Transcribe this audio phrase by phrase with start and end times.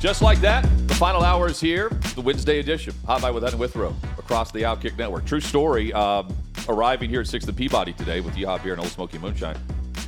[0.00, 1.90] Just like that, the final hour is here.
[2.14, 2.94] The Wednesday edition.
[3.06, 5.26] Hot Mic with Ed and Withrow across the Outkick Network.
[5.26, 5.92] True story.
[5.92, 6.34] Um,
[6.68, 9.56] arriving here at 6th and Peabody today with Yeehaw Beer and Ole Smoky Moonshine.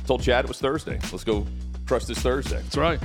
[0.07, 0.99] Told Chad it was Thursday.
[1.11, 1.45] Let's go
[1.85, 2.57] crush this Thursday.
[2.57, 2.99] That's right.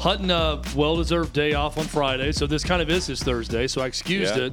[0.00, 3.66] Hutton, a well deserved day off on Friday, so this kind of is his Thursday,
[3.66, 4.44] so I excused Yeah.
[4.44, 4.52] it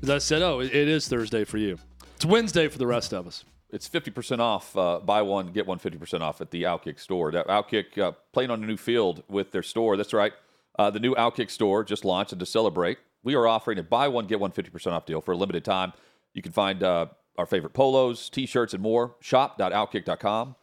[0.00, 1.78] because I said, oh, it, it is Thursday for you.
[2.16, 3.44] It's Wednesday for the rest of us.
[3.70, 4.76] It's 50% off.
[4.76, 7.32] Uh, buy one, get one 50% off at the Outkick store.
[7.32, 9.96] That Outkick uh, playing on a new field with their store.
[9.96, 10.32] That's right.
[10.78, 14.08] Uh, the new Outkick store just launched, and to celebrate, we are offering a buy
[14.08, 15.92] one, get one 50% off deal for a limited time.
[16.34, 17.06] You can find uh,
[17.38, 19.16] our favorite polos, t shirts, and more.
[19.20, 20.56] Shop.outkick.com,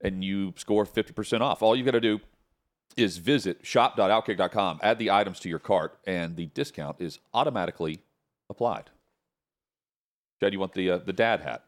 [0.00, 1.62] and you score 50% off.
[1.62, 2.20] All you got to do
[2.96, 8.00] is visit shop.outkick.com, add the items to your cart, and the discount is automatically
[8.50, 8.90] applied.
[10.40, 11.64] Chad, you want the, uh, the dad hat?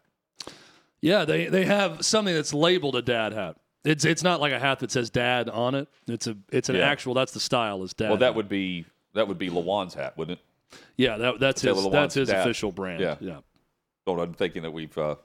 [1.00, 3.56] Yeah, they, they have something that's labeled a dad hat.
[3.84, 5.88] It's it's not like a hat that says dad on it.
[6.06, 6.88] It's a it's an Yeah.
[6.88, 7.14] actual.
[7.14, 8.08] That's the style is dad.
[8.08, 10.78] Well, that would be that would be Lewan's hat, wouldn't it?
[10.96, 11.16] yeah.
[11.18, 12.40] That, that's Taylor his Lewan's that's his dad.
[12.40, 13.00] official brand.
[13.00, 13.16] Yeah.
[13.20, 13.38] yeah.
[14.06, 15.16] Oh, I'm thinking that we've uh,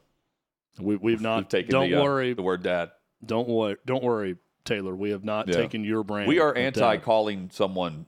[0.79, 1.37] We, we've not.
[1.37, 2.33] we've taken don't the, uh, worry.
[2.33, 2.91] the word dad.
[3.25, 3.77] Don't worry.
[3.85, 4.95] Don't worry, Taylor.
[4.95, 5.55] We have not Yeah.
[5.55, 6.27] taken your brand.
[6.27, 7.03] We are anti dad.
[7.03, 8.05] calling someone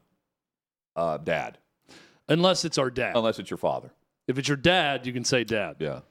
[0.96, 1.58] uh, dad
[2.28, 3.16] unless it's our dad.
[3.16, 3.92] unless it's your father.
[4.28, 5.78] If it's your dad, you can say dad.
[5.80, 6.02] Yeah.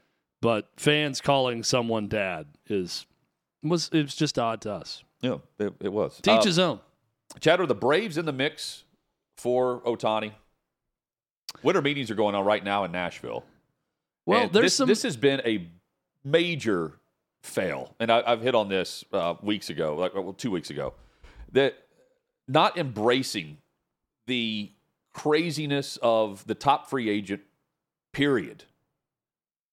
[0.42, 3.06] But fans calling someone dad is
[3.62, 5.04] was it was just odd to us.
[5.20, 6.16] Yeah, it, it was.
[6.22, 6.80] Teach Uh, his own.
[7.40, 8.84] Chad, are the Braves in the mix
[9.36, 10.32] for Ohtani?
[11.62, 13.44] Winter meetings are going on right now in Nashville.
[14.26, 14.88] Well, And there's this, some.
[14.88, 15.68] This has been a
[16.24, 16.92] major
[17.42, 20.94] fail, and I, I've hit on this uh, weeks ago, like well, two weeks ago,
[21.52, 21.74] that
[22.48, 23.58] not embracing
[24.26, 24.70] the
[25.12, 27.42] craziness of the top free agent
[28.12, 28.64] period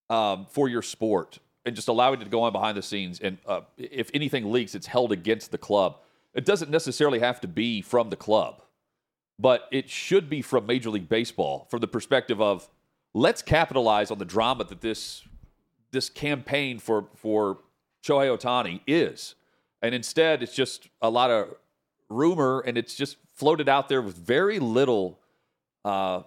[0.10, 3.20] um, for your sport, and just allowing it to go on behind the scenes.
[3.20, 5.98] And uh, if anything leaks, it's held against the club.
[6.34, 8.62] It doesn't necessarily have to be from the club,
[9.38, 12.70] but it should be from Major League Baseball from the perspective of
[13.14, 15.24] let's capitalize on the drama that this
[15.92, 17.60] this campaign for for
[18.02, 19.36] Shohei Ohtani is,
[19.82, 21.56] and instead it's just a lot of
[22.10, 25.20] rumor, and it's just floated out there with very little,
[25.84, 26.22] uh,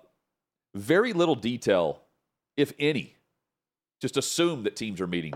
[0.75, 2.03] very little detail,
[2.57, 3.17] if any.
[4.01, 5.35] Just assume that teams are meeting.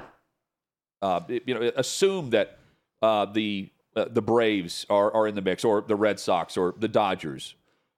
[1.02, 2.58] Uh, you know, assume that
[3.02, 6.74] uh, the uh, the Braves are are in the mix, or the Red Sox, or
[6.78, 7.54] the Dodgers.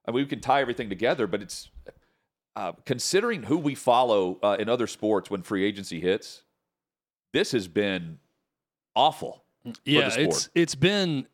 [0.06, 1.70] I mean, we can tie everything together, but it's
[2.56, 6.42] uh, considering who we follow uh, in other sports when free agency hits,
[7.32, 8.18] this has been
[8.94, 9.44] awful.
[9.84, 10.48] yeah, the it's sport.
[10.54, 11.26] it's been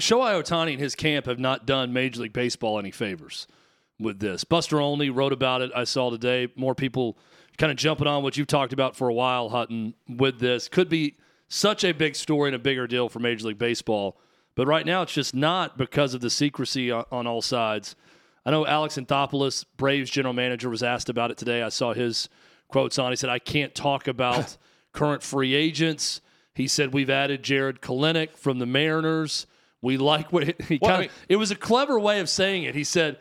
[0.00, 3.46] Shohei Ohtani and his camp have not done Major League Baseball any favors
[3.98, 4.44] with this.
[4.44, 5.70] Buster Olney wrote about it.
[5.74, 7.18] I saw today more people
[7.58, 9.94] kind of jumping on what you've talked about for a while, Hutton.
[10.08, 11.16] With this, could be
[11.48, 14.18] such a big story and a bigger deal for Major League Baseball,
[14.54, 17.94] but right now it's just not because of the secrecy on, on all sides.
[18.46, 21.62] I know Alex Anthopoulos, Braves general manager, was asked about it today.
[21.62, 22.28] I saw his
[22.68, 23.12] quotes on.
[23.12, 24.56] He said, "I can't talk about
[24.92, 26.20] current free agents."
[26.54, 29.46] He said, "We've added Jarred Kelenic from the Mariners.
[29.82, 31.26] We like what he Well, I kind mean- of.
[31.28, 32.74] It was a clever way of saying it.
[32.74, 33.18] He said."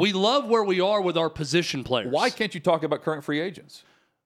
[0.00, 2.12] We love where we are with our position players.
[2.12, 3.84] Why can't you talk about current free agents?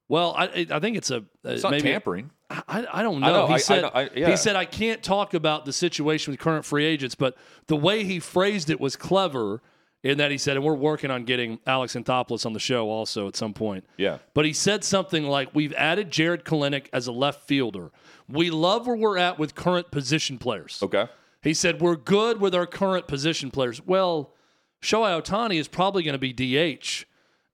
[0.09, 2.31] Well, I, I think it's a It's not maybe tampering.
[2.51, 3.27] I, I don't know.
[3.27, 4.31] I know, He I- I said know, I- yeah.
[4.31, 7.37] he said I can't talk about the situation with current free agents, but
[7.67, 9.63] the way he phrased it was clever
[10.03, 13.27] in that he said, and we're working on getting Alex Anthopoulos on the show also
[13.27, 13.85] at some point.
[13.97, 14.19] Yeah.
[14.35, 17.91] But he said something like, "We've added Jarred Kelenic as a left fielder.
[18.29, 21.07] We love where we're at with current position players." Okay.
[21.41, 23.81] He said, We're good with our current position players.
[23.87, 24.35] Well,
[24.85, 27.05] Shohei Ohtani is probably going to be DH.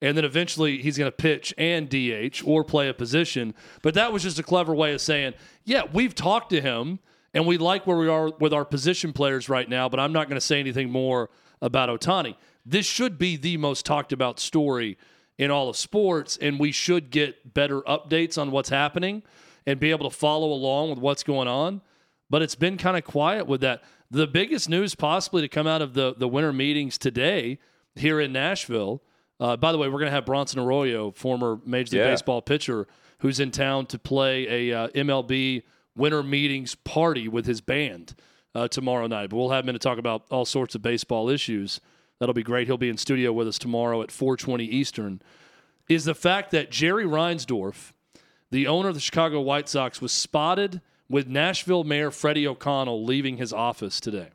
[0.03, 3.53] And then eventually he's going to pitch and DH or play a position.
[3.81, 6.99] But that was just a clever way of saying, yeah, we've talked to him
[7.33, 10.27] and we like where we are with our position players right now, but I'm not
[10.27, 11.29] going to say anything more
[11.61, 12.35] about Ohtani.
[12.65, 14.97] This should be the most talked about story
[15.37, 19.23] in all of sports, and we should get better updates on what's happening
[19.65, 21.81] and be able to follow along with what's going on
[22.31, 23.83] but it's been kind of quiet with that.
[24.11, 27.59] The biggest news possibly to come out of the, the winter meetings today
[27.95, 29.01] here in Nashville.
[29.39, 32.11] Uh, by the way, we're going to have Bronson Arroyo, former Major League Yeah.
[32.11, 32.87] Baseball pitcher,
[33.19, 35.63] who's in town to play a uh, MLB
[35.95, 38.13] winter meetings party with his band
[38.53, 39.29] uh, tomorrow night.
[39.29, 41.79] But we'll have him in to talk about all sorts of baseball issues.
[42.19, 42.67] That'll be great.
[42.67, 45.21] He'll be in studio with us tomorrow at 4:20 Eastern.
[45.87, 47.93] Is the fact that Jerry Reinsdorf,
[48.51, 50.81] the owner of the Chicago White Sox, was spotted
[51.11, 54.29] with Nashville Mayor Freddie O'Connell leaving his office today.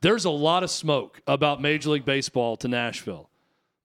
[0.00, 3.30] There's a lot of smoke about Major League Baseball to Nashville.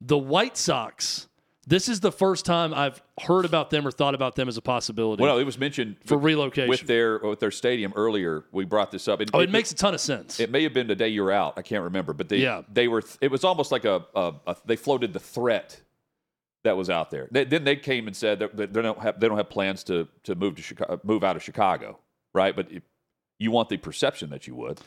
[0.02, 1.28] The White Sox.
[1.70, 4.62] This is the first time I've heard about them or thought about them as a
[4.62, 5.22] possibility.
[5.22, 6.70] Well, it was mentioned For with- relocation.
[6.70, 8.46] with their with their stadium earlier.
[8.54, 9.22] We brought this up.
[9.34, 10.40] oh, it makes a ton of sense.
[10.40, 11.56] It may have been the day you're out.
[11.58, 12.62] I can't remember, but they Yeah.
[12.72, 13.04] they were.
[13.20, 15.82] It was almost like a, a, a they floated the threat
[16.68, 17.28] that was out there.
[17.32, 19.84] They, then they came and said that that they don't have they don't have plans
[19.86, 21.98] to to move to Chicago, move out of Chicago,
[22.34, 22.56] right?
[22.56, 22.84] But if
[23.40, 24.80] you want the perception that you would,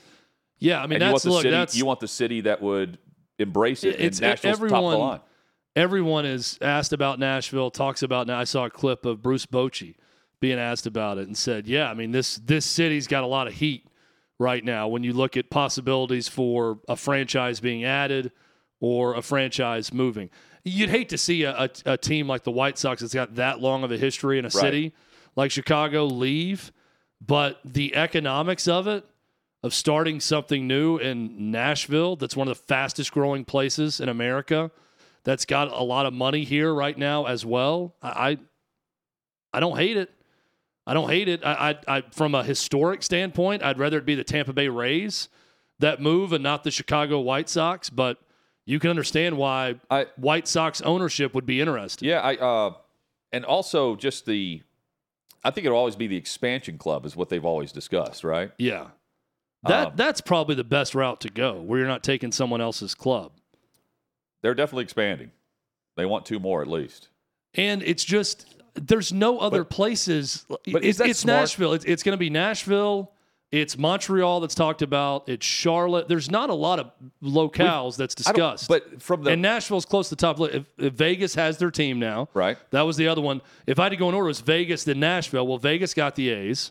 [0.59, 1.51] yeah, I mean and you want the look, city.
[1.51, 2.99] that's You want the city that would
[3.39, 3.95] embrace it.
[3.95, 5.21] It's- and Nashville's top of the everyone- line.
[5.77, 8.39] everyone is asked about Nashville, talks about now.
[8.39, 9.95] I saw a clip of Bruce Bochy
[10.41, 13.47] being asked about it and said, "Yeah, I mean this this city's got a lot
[13.47, 13.87] of heat
[14.39, 18.33] right now when you look at possibilities for a franchise being added
[18.81, 20.31] or a franchise moving.
[20.65, 23.61] You'd hate to see a, a, a team like the White Sox that's got that
[23.61, 24.93] long of a history in a city
[25.37, 26.73] like Chicago leave,
[27.25, 29.05] but the economics of it."
[29.63, 34.71] Of starting something new in Nashville, that's one of the fastest growing places in America
[35.23, 37.95] that's got a lot of money here right now as well.
[38.01, 38.39] I I,
[39.53, 40.11] I don't hate it.
[40.87, 41.45] I don't hate it.
[41.45, 45.29] I, I, I from a historic standpoint, I'd rather it be the Tampa Bay Rays
[45.79, 47.91] that move and not the Chicago White Sox.
[47.91, 48.17] But
[48.71, 52.07] you can understand why I- White Sox ownership would be interested.
[52.07, 52.75] Yeah, I uh,
[53.33, 54.63] and also just the,
[55.45, 58.53] I think it'll always be the expansion club is what they've always discussed, right?
[58.59, 58.89] Yeah.
[59.65, 62.95] That Um, that's probably the best route to go, where you're not taking someone else's
[62.95, 63.33] club.
[64.43, 65.33] They're definitely expanding.
[65.97, 67.09] They want two more at least.
[67.55, 70.47] And it's just there's no other But- places.
[70.49, 71.41] but it's is that it's smart?
[71.41, 71.73] Nashville.
[71.75, 73.13] It's, it's going to be Nashville.
[73.53, 75.29] It's Montreal that's talked about.
[75.29, 76.07] It's Charlotte.
[76.07, 76.93] There's not a lot of
[77.23, 78.69] locales that's I don't- discussed.
[78.69, 80.39] But from the and Nashville's close to the top.
[80.41, 83.43] If, if Vegas has their team now, right, that was the other one.
[83.67, 85.47] If I had to go in order, it was Vegas then Nashville.
[85.47, 86.71] Well, Vegas got the A's.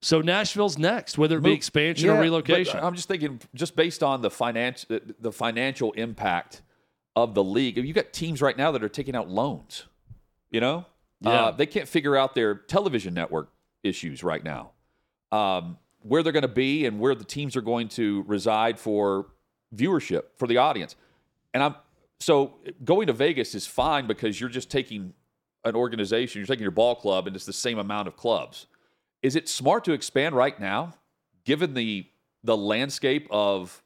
[0.00, 2.78] So Nashville's next, whether it be expansion Yeah, or relocation.
[2.80, 6.62] I'm just thinking, just based on the financial the financial impact
[7.16, 7.76] of the league.
[7.78, 9.84] You got teams right now that are taking out loans.
[10.50, 10.86] You know,
[11.20, 11.30] Yeah.
[11.30, 13.50] uh, they can't figure out their television network
[13.82, 14.70] issues right now.
[15.32, 19.26] Um, where they're going to be and where the teams are going to reside for
[19.74, 20.96] viewership for the audience.
[21.54, 21.74] And I'm
[22.20, 22.54] so
[22.84, 25.12] going to Vegas is fine because you're just taking
[25.64, 28.66] an organization, you're taking your ball club, and it's the same amount of clubs.
[29.22, 30.94] Is it smart to expand right now,
[31.44, 32.06] given the
[32.44, 33.82] the landscape of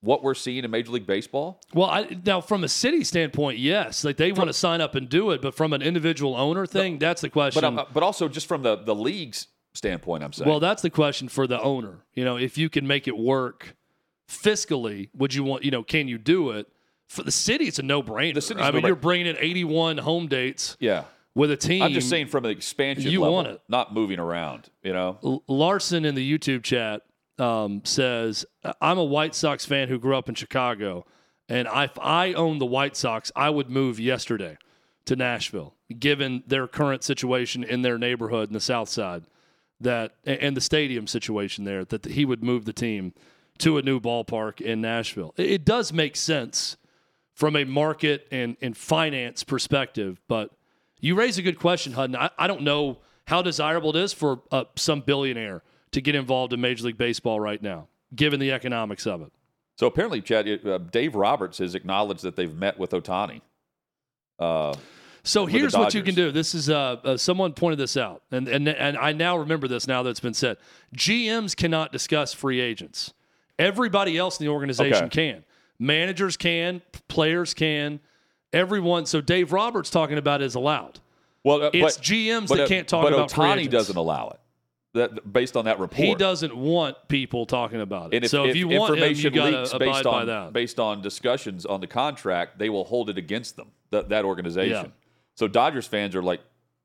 [0.00, 1.60] what we're seeing in Major League Baseball?
[1.72, 5.08] Well, I, now from a city standpoint, yes, like they want to sign up and
[5.08, 7.62] do it, but from an individual owner thing, that's the question.
[7.62, 10.48] But um, but also just from the the league's standpoint, I'm saying.
[10.48, 12.04] well, that's the question for the owner.
[12.14, 13.76] You know, if you can make it work
[14.28, 15.64] fiscally, would you want?
[15.64, 16.66] You know, can you do it?
[17.08, 18.34] For the city, it's a no-brainer.
[18.34, 18.86] The city's I mean, no-brainer.
[18.86, 21.04] you're bringing in 81 home dates yeah.
[21.34, 21.82] with a team.
[21.82, 23.60] I'm just saying from an expansion You level, want it.
[23.68, 24.70] not moving around.
[24.82, 27.02] You know, L- Larson in the YouTube chat
[27.38, 28.46] um, says,
[28.80, 31.04] "I'm a White Sox fan who grew up in Chicago,
[31.48, 34.56] and if I owned the White Sox, I would move yesterday
[35.04, 39.24] to Nashville, given their current situation in their neighborhood in the South Side,
[39.84, 43.14] that and the stadium situation there, that he would move the team
[43.58, 45.32] to a new ballpark in Nashville.
[45.36, 46.76] It, does make sense
[47.32, 50.50] from a market and, and finance perspective, but."
[51.00, 52.16] You raise a good question, Hutton.
[52.16, 56.52] I, I don't know how desirable it is for uh, some billionaire to get involved
[56.52, 59.32] in Major League Baseball right now, given the economics of it.
[59.76, 63.40] so apparently, Chad, uh, Dave Roberts has acknowledged that they've met with Ohtani.
[64.38, 64.74] Uh,
[65.26, 66.30] So here's what you can do.
[66.30, 69.88] This is uh, uh, someone pointed this out, and, and and I now remember this
[69.88, 70.58] now that it's been said.
[70.94, 73.14] GMs cannot discuss free agents.
[73.58, 75.32] Everybody else in the organization Okay.
[75.32, 75.44] can.
[75.78, 76.82] Managers can.
[77.08, 78.00] Players can.
[78.52, 79.06] Everyone.
[79.06, 81.00] So Dave Roberts talking about it is allowed.
[81.42, 83.96] well, uh, It's but, GMs but, that uh, can't talk but about free Ohtani doesn't
[83.96, 84.40] allow it.
[84.92, 88.24] That based on that report, He doesn't want people talking about it.
[88.24, 90.52] If, so if, you want him, you information leaks to based on that.
[90.52, 93.72] based on discussions on the contract, they will hold it against them.
[93.90, 94.92] That that organization.
[95.36, 96.40] So Dodgers fans are like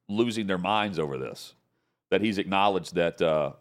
[0.08, 1.54] losing their minds over this.
[2.12, 3.52] That he's acknowledged that uh,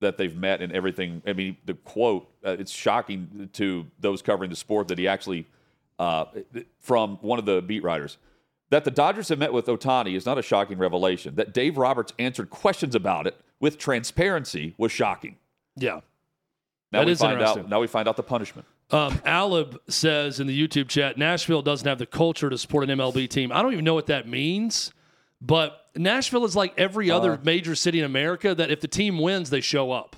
[0.00, 1.22] that they've met and everything.
[1.26, 2.28] I mean, the quote.
[2.44, 5.46] Uh, it's shocking to those covering the sport that he actually
[5.98, 6.24] uh,
[6.80, 8.18] from one of the beat writers.
[8.70, 11.34] That the Dodgers have met with Ohtani is not a shocking revelation.
[11.36, 15.36] That Dave Roberts answered questions about it with transparency was shocking.
[15.76, 16.00] yeah.
[16.92, 17.62] Now That we is find interesting.
[17.64, 17.68] out.
[17.68, 18.66] Now we find out the punishment.
[18.92, 22.98] Um, Alib says in the YouTube chat, Nashville doesn't have the culture to support an
[22.98, 23.52] MLB team.
[23.52, 24.92] I don't even know what that means,
[25.40, 27.38] but Nashville is like every other Uh.
[27.44, 30.16] major city in America that if the team wins, they show up.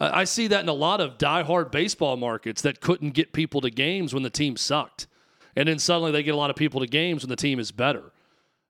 [0.00, 3.60] I I see that in a lot of diehard baseball markets that couldn't get people
[3.60, 5.06] to games when the team sucked.
[5.54, 7.70] And then suddenly they get a lot of people to games when the team is
[7.72, 8.12] better.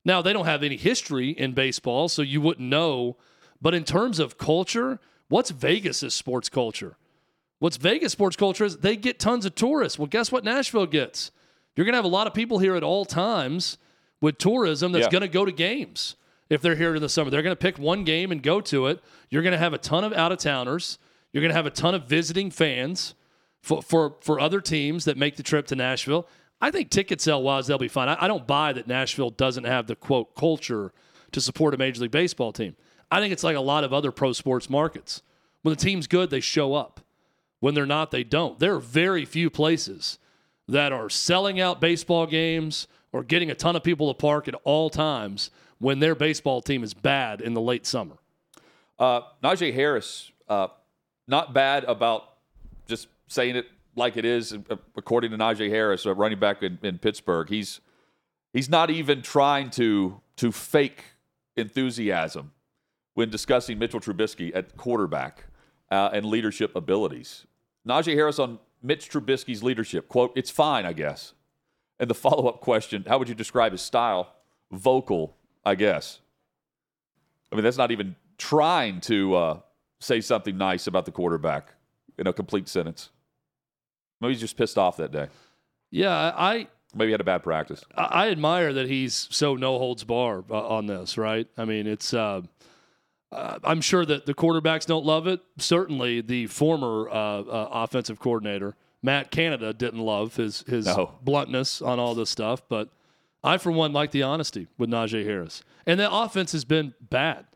[0.05, 3.17] Now, they don't have any history in baseball, so you wouldn't know.
[3.62, 4.99] But in terms of culture,
[5.29, 6.97] what's Vegas' sports culture?
[7.62, 9.97] What's Vegas sports culture is they get tons of tourists.
[9.97, 11.31] Well, guess what Nashville gets?
[11.76, 13.78] You're going to have a lot of people here at all times
[14.21, 15.11] with tourism that's Yeah.
[15.12, 16.16] going to go to games
[16.50, 17.31] if they're here in the summer.
[17.31, 19.00] They're going to pick one game and go to it.
[19.31, 20.99] You're going to have a ton of out of towners.
[21.33, 23.14] You're going to have a ton of visiting fans
[23.61, 26.26] for, for, for other teams that make the trip to Nashville.
[26.61, 28.09] I think ticket sale wise, they'll be fine.
[28.09, 30.92] I, I don't buy that Nashville doesn't have the quote culture
[31.31, 32.75] to support a Major League Baseball team.
[33.09, 35.23] I think it's like a lot of other pro sports markets.
[35.62, 36.99] When the team's good, they show up.
[37.62, 38.59] When they're not, they don't.
[38.59, 40.19] There are very few places
[40.66, 44.57] that are selling out baseball games or getting a ton of people to park at
[44.64, 48.16] all times when their baseball team is bad in the late summer.
[48.99, 50.66] Uh, Najee Harris, uh,
[51.28, 52.31] not bad about
[52.88, 56.81] just saying it like it is, uh, according to Najee Harris, a running back in,
[56.83, 57.49] in Pittsburgh.
[57.49, 57.81] He's
[58.52, 61.04] he's not even trying to to fake
[61.57, 62.50] enthusiasm
[63.14, 65.45] when discussing Mitchell Trubisky at quarterback
[65.92, 67.47] uh, and leadership abilities.
[67.87, 71.35] Najee Harris on Mitch Trubisky's leadership quote: "It's fine, I guess."
[71.99, 74.35] And the follow up question: How would you describe his style?
[74.71, 76.21] Vocal, I guess.
[77.51, 79.61] I mean, that's not even trying to uh,
[80.01, 81.75] say something nice about the quarterback
[82.19, 83.11] in a complete sentence.
[84.21, 85.29] Maybe he's just pissed off that day.
[85.91, 87.85] Yeah, I Maybe he had a bad practice.
[87.97, 91.47] I I admire that he's so no holds bar uh, on this, right?
[91.57, 92.12] I mean, it's.
[92.15, 92.43] Uh,
[93.33, 95.41] uh, I'm sure that the quarterbacks don't love it.
[95.59, 101.15] Certainly, the former uh, uh, offensive coordinator Matt Canada didn't love his his No.
[101.23, 102.62] bluntness on all this stuff.
[102.69, 102.89] But
[103.43, 107.47] I, for one, like the honesty with Najee Harris, and the offense has been bad.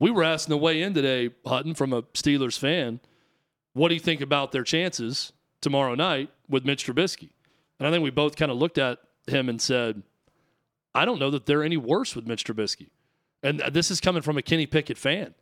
[0.00, 3.00] We were asking the way in today, Hutton, from a Steelers fan,
[3.74, 7.30] what do you think about their chances tomorrow night with Mitch Trubisky?
[7.78, 10.02] And I think we both kind of looked at him and said,
[10.94, 12.88] I don't know that they're any worse with Mitch Trubisky.
[13.42, 15.34] And this is coming from a Kenny Pickett fan.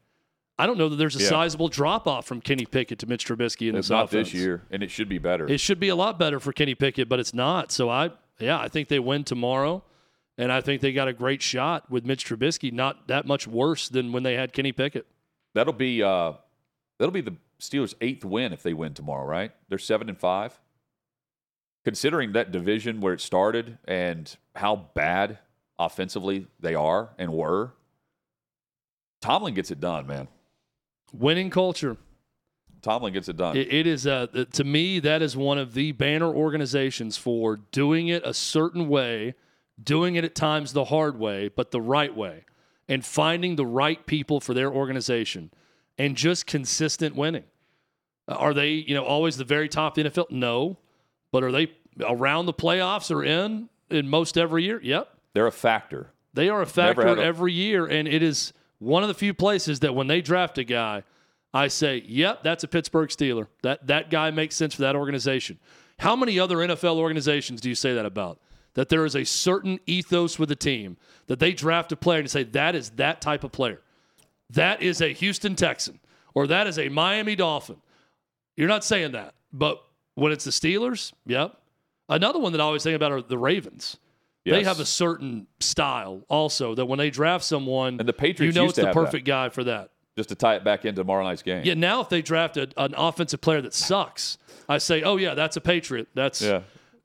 [0.58, 1.28] I don't know that there's a Yeah.
[1.28, 4.28] sizable drop off from Kenny Pickett to Mitch Trubisky in It's this not offense.
[4.32, 5.46] this year, and it should be better.
[5.46, 7.70] It should be a lot better for Kenny Pickett, but it's not.
[7.72, 9.84] So I, yeah, I think they win tomorrow,
[10.38, 12.72] and I think they got a great shot with Mitch Trubisky.
[12.72, 15.06] Not that much worse than when they had Kenny Pickett.
[15.54, 16.32] that'll be uh,
[16.98, 19.26] that'll be the Steelers' eighth win if they win tomorrow.
[19.26, 19.52] Right?
[19.68, 20.58] They're seven and five.
[21.84, 25.38] Considering that division where it started and how bad
[25.78, 27.74] offensively they are and were,
[29.20, 30.28] Tomlin gets it done, man.
[31.12, 31.96] Winning culture.
[32.82, 33.56] Tomlin gets it done.
[33.56, 38.08] It, it is uh, to me that is one of the banner organizations for doing
[38.08, 39.34] it a certain way,
[39.82, 42.44] doing it at times the hard way, but the right way,
[42.88, 45.50] and finding the right people for their organization,
[45.98, 47.44] and just consistent winning.
[48.28, 50.30] Uh, Are they you know always the very top of the NFL?
[50.30, 50.78] No,
[51.32, 51.72] but are they
[52.06, 54.80] around the playoffs or in in most every year?
[54.82, 55.08] Yep.
[55.32, 56.12] They're a factor.
[56.34, 59.94] They are a factor every year, and it is one of the few places that
[59.94, 61.04] when they draft a guy,
[61.54, 63.48] I say, "Yep, that's a Pittsburgh Steeler.
[63.62, 65.58] That that guy makes sense for that organization."
[65.98, 68.38] How many other NFL organizations do you say that about?
[68.74, 72.30] That there is a certain ethos with the team that they draft a player and
[72.30, 73.80] say that is that type of player.
[74.50, 75.98] That is a Houston Texan
[76.34, 77.76] or that is a Miami Dolphin.
[78.56, 79.82] You're not saying that, but
[80.14, 81.58] when it's the Steelers, yep.
[82.08, 83.96] Another one that I always think about are the Ravens.
[84.54, 88.62] They have a certain style also that when they draft someone, And the Patriots you
[88.62, 89.00] know it's the have that.
[89.04, 89.90] perfect guy for that.
[90.16, 91.62] Just to tie it back into tomorrow night's game.
[91.64, 94.38] Yeah, now if they draft a, an offensive player that sucks,
[94.68, 96.08] I say, oh yeah, that's a Patriot.
[96.14, 96.62] That's Yeah.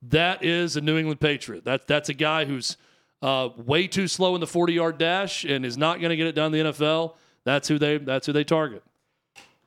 [0.08, 1.64] that is a New England Patriot.
[1.64, 2.76] That that's a guy who's
[3.20, 6.26] uh, way too slow in the forty yard dash and is not going to get
[6.26, 7.14] it done in the NFL.
[7.44, 8.82] That's who they that's who they target.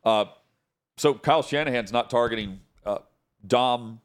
[0.04, 0.26] Uh,
[0.98, 3.00] so Kyle Shanahan's not targeting uh,
[3.46, 4.02] Dom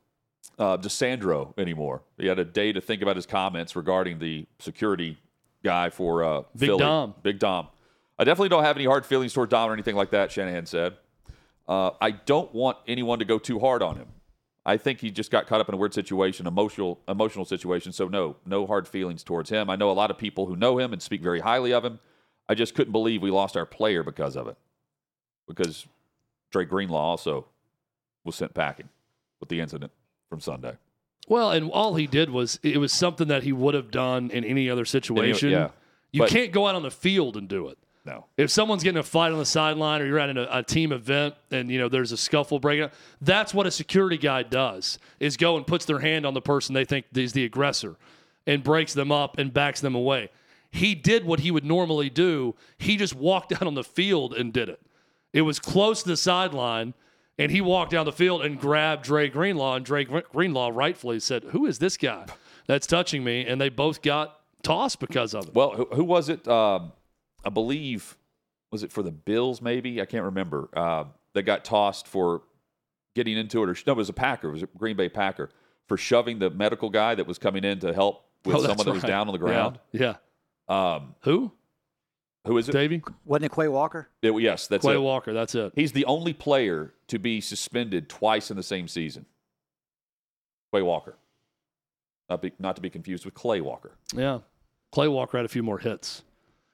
[0.61, 2.03] uh, DiSandro anymore.
[2.19, 5.19] He had a day to think about his comments regarding the security
[5.65, 6.79] guy for uh, Big Philly.
[6.79, 7.15] Dom.
[7.23, 7.69] Big Dom.
[8.19, 10.31] I definitely don't have any hard feelings toward Dom or anything like that.
[10.31, 10.97] Shanahan said.
[11.67, 14.09] Uh, I don't want anyone to go too hard on him.
[14.67, 17.93] I think he just got caught up in a weird situation, emotional emotional situation.
[17.93, 19.71] So no, no hard feelings towards him.
[19.71, 21.99] I know a lot of people who know him and speak very highly of him.
[22.49, 24.59] I just couldn't believe we lost our player because of it.
[25.49, 25.87] Because
[26.51, 27.47] Drake Greenlaw also
[28.25, 28.91] was sent packing
[29.39, 29.93] with the incident
[30.31, 30.77] from Sunday.
[31.29, 34.45] Well, and all he did was it was something that he would have done in
[34.45, 35.51] any other situation.
[35.51, 35.69] yeah.
[36.13, 37.77] You But- can't go out on the field and do it.
[38.07, 38.25] No.
[38.39, 41.35] If someone's getting a fight on the sideline or you're at a, a team event
[41.51, 45.37] and you know there's a scuffle breaking out, that's what a security guy does is
[45.37, 47.97] go and puts their hand on the person they think is the aggressor
[48.47, 50.31] and breaks them up and backs them away.
[50.73, 52.55] He did what he would normally do.
[52.79, 54.81] He just walked out on the field and did it.
[55.35, 56.95] It was close to the sideline,
[57.41, 61.45] and he walked down the field and grabbed Dre Greenlaw, and Dre Greenlaw rightfully said,
[61.45, 62.27] "Who is this guy
[62.67, 65.55] that's touching me?" And they both got tossed because of it.
[65.55, 66.47] Well, who, who was it?
[66.47, 66.93] Um,
[67.45, 68.17] I believe
[68.71, 69.61] was it for the Bills?
[69.61, 70.69] Maybe I can't remember.
[70.75, 72.43] Uh, that got tossed for
[73.15, 74.49] getting into it, or no, it was a Packer.
[74.49, 75.49] It was a Green Bay Packer
[75.89, 78.93] for shoving the medical guy that was coming in to help with Oh, someone that
[78.93, 79.09] was right.
[79.09, 79.79] down on the ground.
[79.93, 80.15] Yeah.
[80.69, 80.95] yeah.
[80.95, 81.53] Um, Who?
[82.47, 82.73] who is it?
[82.73, 83.03] Davey?
[83.25, 84.09] Wasn't it Quay Walker?
[84.23, 85.01] It- yes, that's Quay it.
[85.01, 85.33] Walker.
[85.33, 85.73] That's it.
[85.75, 89.27] He's the only player to be suspended twice in the same season.
[90.73, 91.17] Quay Walker.
[92.29, 93.93] Not, be, not to be confused with Clay Walker.
[94.15, 94.39] Yeah.
[94.93, 96.23] Clay Walker had a few more hits.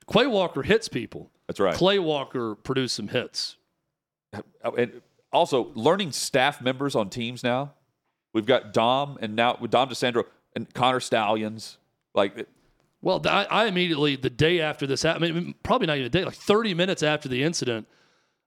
[0.06, 1.30] Clay Walker hits people.
[1.46, 1.74] That's right.
[1.74, 3.56] Clay Walker produced some hits.
[4.62, 5.00] Oh, and
[5.32, 7.72] also learning staff members on teams now.
[8.34, 10.24] We've got Dom and now with Dom DiSandro
[10.54, 11.78] and Connor Stalions.
[12.14, 12.46] Like
[13.00, 16.10] Well, I, I immediately, the day after this happened, I mean, probably not even a
[16.10, 17.86] day, like 30 minutes after the incident,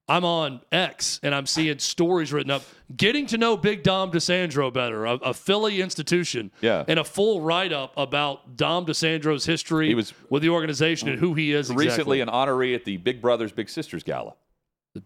[0.09, 2.63] I'm on X and I'm seeing stories written up,
[2.97, 6.83] getting to know Big Dom DiSandro better, a, a Philly institution, Yeah.
[6.87, 11.19] and a full write up about Dom DiSandro's history He was- with the organization and
[11.19, 11.69] who he is.
[11.69, 12.21] recently exactly.
[12.21, 14.33] an honoree at the Big Brothers Big Sisters Gala,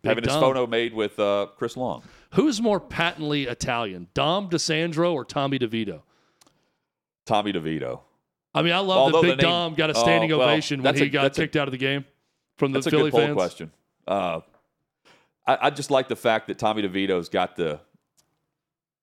[0.06, 2.02] having his photo made with uh, Chris Long.
[2.36, 6.02] Who's more patently Italian, Dom DiSandro or Tommy DeVito?
[7.26, 8.00] Tommy DeVito.
[8.56, 10.82] I mean, I love Although that the Big name- Dom got a standing well, ovation
[10.84, 12.06] when he a- got that's a- kicked out of the game
[12.58, 13.36] from the That's a Philly good poll fans.
[13.36, 13.72] question.
[14.08, 14.42] Uh,
[15.46, 17.80] I, I just like the fact that Tommy DeVito's got the.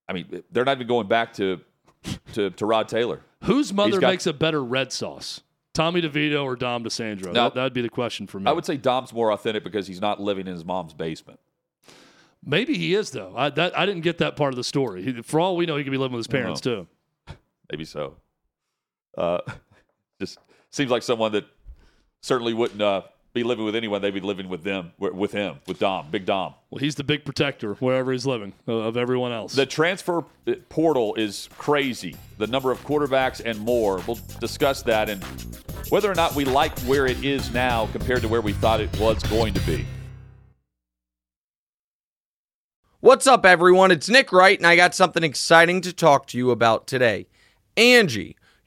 [0.09, 1.61] I mean, they're not even going back to
[2.33, 3.21] to, to Rod Taylor.
[3.45, 5.43] Whose mother got- makes a better red sauce?
[5.73, 7.33] Tommy DeVito or Dom DiSandro?
[7.33, 8.47] Now- that would be the question for me.
[8.47, 11.39] I would say Dom's more authentic because he's not living in his mom's basement.
[12.45, 13.35] Maybe he is though.
[13.37, 15.03] I that I didn't get that part of the story.
[15.03, 16.87] He, for all we know, he could be living with his parents too.
[17.71, 18.17] Maybe so.
[19.17, 19.41] Uh,
[20.21, 20.39] just
[20.71, 21.45] seems like someone that
[22.23, 24.03] certainly wouldn't uh, be living with anyone.
[24.03, 26.55] They'd be living with them, with him, with Dom, Big Dom.
[26.71, 29.55] Well, he's the big protector wherever he's living uh, of everyone else.
[29.55, 30.25] The transfer
[30.69, 32.17] portal is crazy.
[32.39, 34.03] The number of quarterbacks and more.
[34.07, 35.23] We'll discuss that and
[35.91, 38.99] whether or not we like where it is now compared to where we thought it
[38.99, 39.87] was going to be.
[43.01, 43.91] What's up, everyone?
[43.91, 47.29] It's Nick Wright, and I got something exciting to talk to you about today.
[47.77, 48.37] Angie,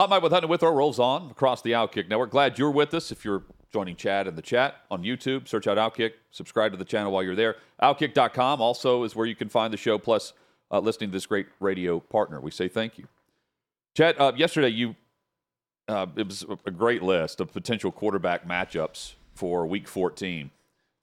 [0.00, 2.30] Hot Mic with Hunter Withrow rolls on across the Outkick Network.
[2.30, 3.12] Glad you're with us.
[3.12, 6.86] If you're joining Chad in the chat on YouTube, search out Outkick, subscribe to the
[6.86, 7.56] channel while you're there.
[7.82, 10.32] Outkick.com also is where you can find the show, plus
[10.70, 12.40] uh, listening to this great radio partner.
[12.40, 13.08] We say thank you.
[13.94, 14.96] Chad, uh, yesterday you
[15.86, 20.50] uh, it was a great list of potential quarterback matchups for Week 14,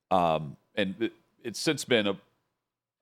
[0.10, 2.18] um, and it, it's since been a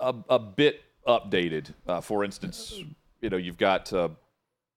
[0.01, 1.73] a, a bit updated.
[1.88, 2.81] Uh, for instance,
[3.21, 4.10] you know you've got uh,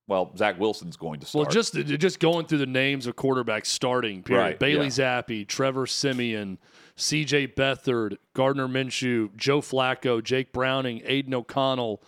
[0.09, 1.47] well Zach Wilson's going to start.
[1.47, 4.23] Well, just just going through the names of quarterbacks starting.
[4.23, 4.43] Period.
[4.43, 5.23] Right, Bailey yeah.
[5.23, 6.59] Zappe, Trevor Siemian,
[6.97, 7.49] C.J.
[7.49, 12.03] Beathard, Gardner Minshew, Joe Flacco, Jake Browning, Aidan O'Connell,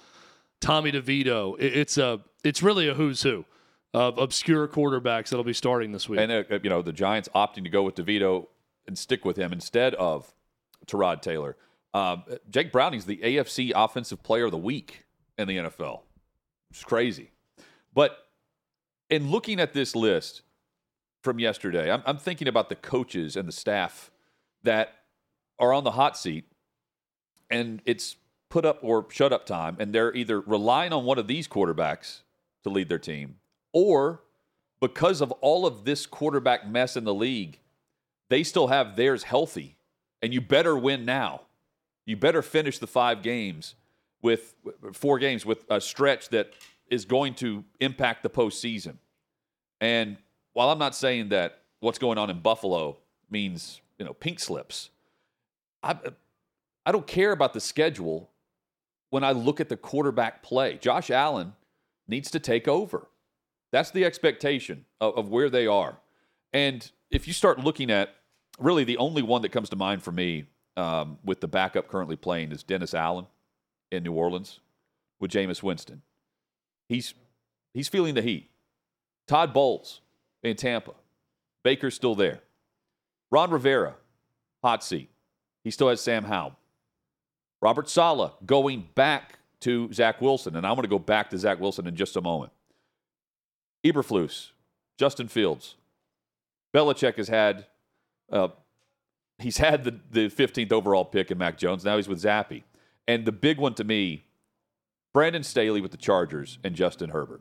[0.60, 1.56] Tommy DeVito.
[1.60, 3.44] It, it's a it's really a who's who
[3.92, 6.20] of obscure quarterbacks that'll be starting this week.
[6.20, 8.46] and uh, you know the Giants opting to go with DeVito
[8.86, 10.32] and stick with him instead of
[10.86, 11.56] Tyrod Taylor.
[11.92, 16.02] Um, Jake Browning's the AFC Offensive Player of the Week in the NFL.
[16.70, 17.32] It's crazy,
[17.94, 18.26] but
[19.09, 20.42] in looking at this list
[21.22, 24.11] from yesterday, I'm, I'm thinking about the coaches and the staff
[24.62, 24.94] that
[25.59, 26.44] are on the hot seat,
[27.50, 28.16] and it's
[28.48, 32.20] put up or shut up time, and they're either relying on one of these quarterbacks
[32.62, 33.37] to lead their team,
[33.72, 34.22] or
[34.81, 37.59] because of all of this quarterback mess in the league,
[38.29, 39.76] they still have theirs healthy,
[40.22, 41.42] and you better win now.
[42.07, 43.74] You better finish the five games
[44.22, 44.55] with
[44.92, 46.53] four games with a stretch that
[46.90, 48.96] is going to impact the postseason.
[49.81, 50.18] And
[50.53, 52.98] while I'm not saying that what's going on in Buffalo
[53.31, 54.90] means you know pink slips,
[55.83, 55.96] I
[56.85, 58.31] I don't care about the schedule
[59.11, 60.76] when I look at the quarterback play.
[60.76, 61.55] Josh Allen
[62.09, 63.09] needs to take over.
[63.72, 65.96] That's the expectation of, of where they are.
[66.53, 68.14] And if you start looking at
[68.59, 72.16] really the only one that comes to mind for me um, with the backup currently
[72.16, 73.26] playing is Dennis Allen
[73.90, 74.61] in New Orleans
[75.18, 76.03] with Jameis Winston.
[76.90, 77.14] He's
[77.72, 78.50] he's feeling the heat.
[79.29, 80.00] Todd Bowles
[80.42, 80.92] in Tampa.
[81.62, 82.40] Baker's still there.
[83.31, 83.94] Ron Rivera,
[84.61, 85.09] hot seat.
[85.62, 86.57] He still has Sam Howell.
[87.62, 91.61] Robert Saleh going back to Zach Wilson, and I'm going to go back to Zach
[91.61, 92.50] Wilson in just a moment.
[93.87, 94.50] Eberflus,
[94.98, 95.76] Justin Fields.
[96.74, 97.66] Belichick has had
[98.33, 98.48] uh,
[99.38, 101.85] he's had the, the 15th overall pick in Mac Jones.
[101.85, 102.64] Now he's with Zappe.
[103.07, 104.24] And the big one to me,
[105.12, 107.40] Brandon Staley with the Chargers and Justin Herbert.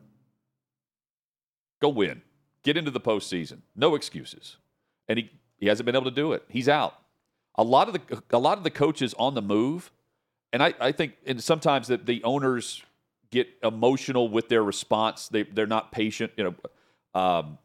[1.80, 2.22] Go win.
[2.62, 3.58] Get into the postseason.
[3.74, 4.56] No excuses.
[5.08, 6.44] And he, he hasn't been able to do it.
[6.48, 6.96] He's out.
[7.56, 9.90] A lot of the a lot of the coaches on the move,
[10.52, 12.82] and I, I think and sometimes that the owners
[13.30, 15.28] get emotional with their response.
[15.28, 16.32] They they're not patient.
[16.36, 17.58] You know, um,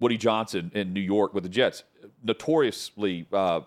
[0.00, 1.84] Woody Johnson in New York with the Jets,
[2.24, 3.60] notoriously uh,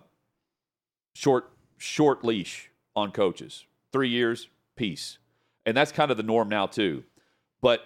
[1.14, 3.66] short short leash on coaches.
[3.92, 5.20] Three years, peace,
[5.66, 7.04] and that's kind of the norm now too.
[7.62, 7.86] But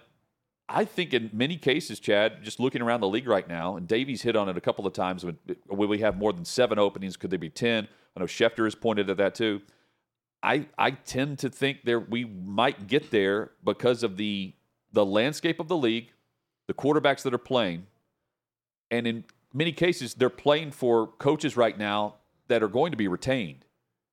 [0.69, 4.23] I think in many cases, Chad, just looking around the league right now, and Davies
[4.23, 5.23] hit on it a couple of times.
[5.23, 5.37] When,
[5.67, 7.87] when we have more than seven openings, could there be ten?
[8.15, 9.61] I know Schefter has pointed at that too.
[10.43, 14.53] I I tend to think there we might get there because of the
[14.91, 16.11] the landscape of the league,
[16.67, 17.87] the quarterbacks that are playing,
[18.91, 22.15] and in many cases they're playing for coaches right now
[22.47, 23.65] that are going to be retained.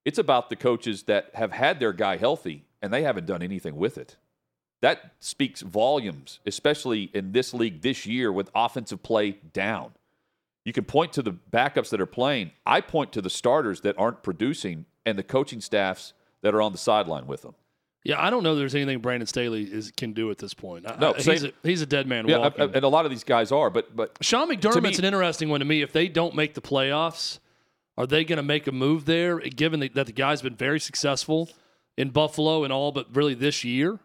[0.05, 3.77] It's about the coaches that have had their guy healthy and they haven't done anything
[3.77, 4.17] with it.
[4.83, 9.93] That speaks volumes, especially in this league this year with offensive play down.
[10.67, 12.51] You can point to the backups that are playing.
[12.67, 16.73] I point to the starters that aren't producing and the coaching staffs that are on
[16.73, 17.55] the sideline with them.
[18.05, 20.85] Yeah, I don't know there's anything Brandon Staley is, can do at this point.
[21.01, 22.75] No, I, he's, a, he's a dead man yeah, walking.
[22.75, 25.61] and a lot of these guys are, but but Sean McDermott's me- an interesting one
[25.61, 25.81] to me.
[25.81, 27.39] If they don't make the playoffs,
[27.97, 29.39] are they going to make a move there?
[29.39, 31.49] Given that the guy's been very successful
[31.97, 33.99] in Buffalo and all, but really this year,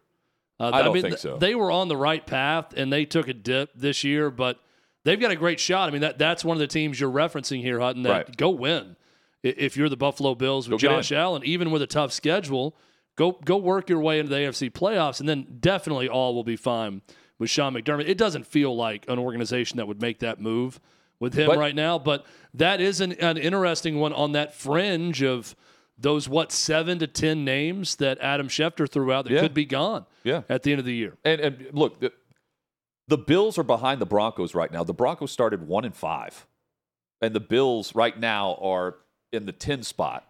[0.59, 1.37] uh, I don't mean, think so.
[1.37, 4.59] They were on the right path and they took a dip this year, but
[5.05, 5.89] they've got a great shot.
[5.89, 8.03] I mean, that that's one of the teams you're referencing here, Hutton.
[8.03, 8.37] That Right.
[8.37, 8.95] go win
[9.41, 11.11] if you're the Buffalo Bills with Go Josh.
[11.11, 12.75] Allen, even with a tough schedule.
[13.15, 16.55] Go go work your way into the AFC playoffs, and then definitely all will be
[16.55, 17.01] fine
[17.37, 18.07] with Sean McDermott.
[18.07, 20.79] It doesn't feel like an organization that would make that move
[21.19, 25.21] with him But- right now, but that is an, an interesting one on that fringe
[25.21, 25.53] of
[26.01, 29.41] those what seven to ten names that Adam Schefter threw out that Yeah.
[29.41, 30.43] could be gone Yeah.
[30.49, 31.17] at the end of the year.
[31.25, 32.13] And, and look, the,
[33.07, 34.83] the Bills are behind the Broncos right now.
[34.83, 36.45] The Broncos started one and five,
[37.21, 38.95] and the Bills right now are
[39.33, 40.25] in the ten spot.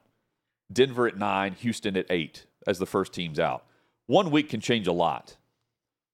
[0.71, 3.65] Denver at nine, Houston at eight as the first teams out.
[4.07, 5.35] One week can change a lot,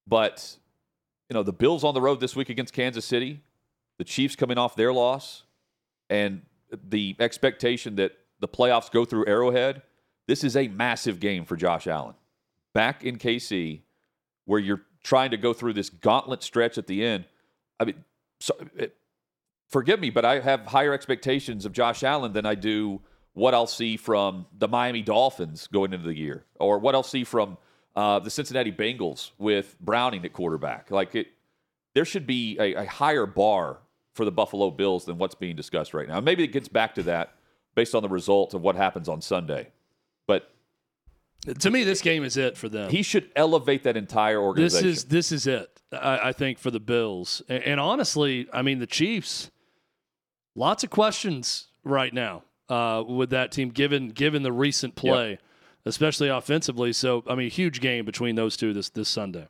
[0.06, 0.56] but
[1.30, 3.40] you know the Bills on the road this week against Kansas City,
[3.98, 5.44] the Chiefs coming off their loss,
[6.10, 6.42] and
[6.88, 9.82] the expectation that the playoffs go through Arrowhead.
[10.26, 12.14] This is a massive game for Josh Allen.
[12.72, 13.80] Back in KC,
[14.44, 17.24] where you're trying to go through this gauntlet stretch at the end.
[17.78, 18.04] I mean,
[18.40, 18.96] so, it,
[19.68, 23.00] forgive me, but I have higher expectations of Josh Allen than I do
[23.32, 27.22] what I'll see from the Miami Dolphins going into the year, or what I'll see
[27.22, 27.58] from
[27.94, 30.90] uh, the Cincinnati Bengals with Browning at quarterback.
[30.90, 31.28] Like it,
[31.94, 33.78] there should be a, a higher bar
[34.14, 36.20] for the Buffalo Bills than what's being discussed right now.
[36.20, 37.35] Maybe it gets back to that
[37.76, 39.68] based on the results of what happens on Sunday,
[40.26, 40.50] but
[41.60, 42.90] To me, this game is it for them.
[42.90, 44.88] he should elevate that entire organization.
[44.88, 45.70] this is this is it.
[45.92, 49.52] I, I think for the Bills, and, and honestly, I mean the Chiefs.
[50.56, 55.38] Lots of questions right now uh, with that team, given given the recent play,
[55.84, 56.92] especially offensively.
[56.94, 59.46] So, I mean, huge game between those two this this Sunday.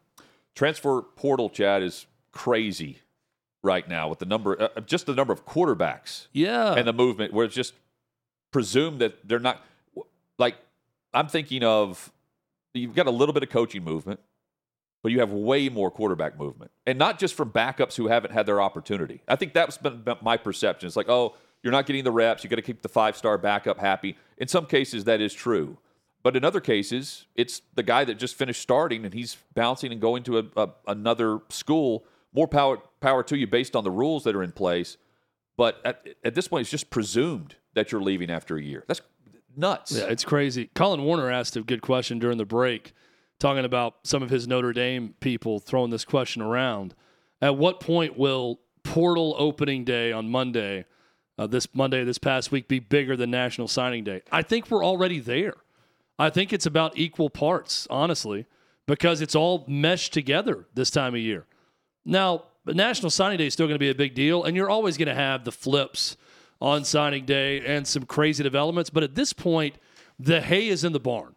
[0.54, 2.98] transfer portal Chad is crazy
[3.62, 7.32] right now with the number uh, just the number of quarterbacks Yeah, and the movement
[7.32, 7.72] where it's just
[8.50, 9.64] presumed that they're not
[10.38, 10.56] like
[11.12, 12.12] I'm thinking of
[12.74, 14.20] you've got a little bit of coaching movement
[15.06, 16.72] but you have way more quarterback movement.
[16.84, 19.20] And not just from backups who haven't had their opportunity.
[19.28, 20.88] I think that's been my perception.
[20.88, 22.42] It's like oh you're not getting the reps.
[22.42, 24.16] You got to keep the five star backup happy.
[24.36, 25.78] In some cases that is true.
[26.24, 30.00] But in other cases it's the guy that just finished starting and he's bouncing and
[30.00, 32.04] going to a, a, another school.
[32.32, 34.96] More power power to you based on the rules that are in place.
[35.56, 38.84] But at, at this point, it's just presumed that you're leaving after a year.
[38.86, 39.00] That's
[39.56, 39.92] nuts.
[39.92, 40.70] Yeah, it's crazy.
[40.74, 42.92] Colin Warner asked a good question during the break,
[43.38, 46.94] talking about some of his Notre Dame people throwing this question around.
[47.40, 50.84] At what point will portal opening day on Monday,
[51.38, 54.22] uh, this Monday, this past week, be bigger than National Signing Day?
[54.30, 55.54] I think we're already there.
[56.18, 58.46] I think it's about equal parts, honestly,
[58.86, 61.44] because it's all meshed together this time of year.
[62.04, 64.96] Now, National Signing Day is still going to be a big deal, and you're always
[64.96, 66.16] going to have the flips
[66.60, 68.88] on signing day and some crazy developments.
[68.90, 69.76] But at this point,
[70.18, 71.34] the hay is in the barn.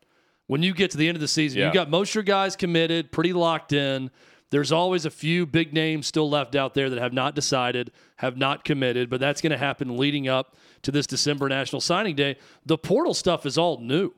[0.48, 1.68] When you get to the end of the season, Yeah.
[1.68, 4.10] you got most of your guys committed, pretty locked in.
[4.50, 8.36] There's always a few big names still left out there that have not decided, have
[8.38, 12.38] not committed, but that's going to happen leading up to this December National Signing Day.
[12.66, 14.14] The portal stuff is all new.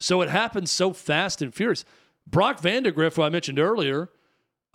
[0.00, 1.84] So it happens so fast and furious.
[2.26, 4.08] Brock Vandagriff, who I mentioned earlier,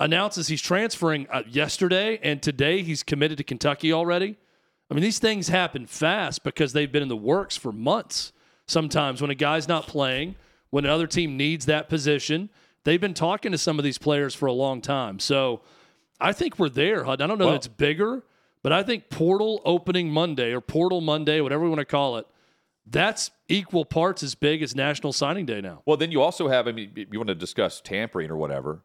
[0.01, 4.35] announces he's transferring uh, yesterday, and today he's committed to Kentucky already.
[4.89, 8.33] I mean, these things happen fast because they've been in the works for months.
[8.67, 10.35] Sometimes when a guy's not playing,
[10.69, 12.49] when another team needs that position,
[12.83, 15.19] they've been talking to some of these players for a long time.
[15.19, 15.61] So
[16.19, 17.21] I think we're there, Hud.
[17.21, 18.23] I don't know Well- that it's bigger,
[18.63, 22.25] but I think portal opening Monday or portal Monday, whatever we want to call it,
[22.87, 25.83] that's equal parts as big as National Signing Day now.
[25.85, 28.81] Well, then you also have, I mean, you want to discuss tampering or whatever.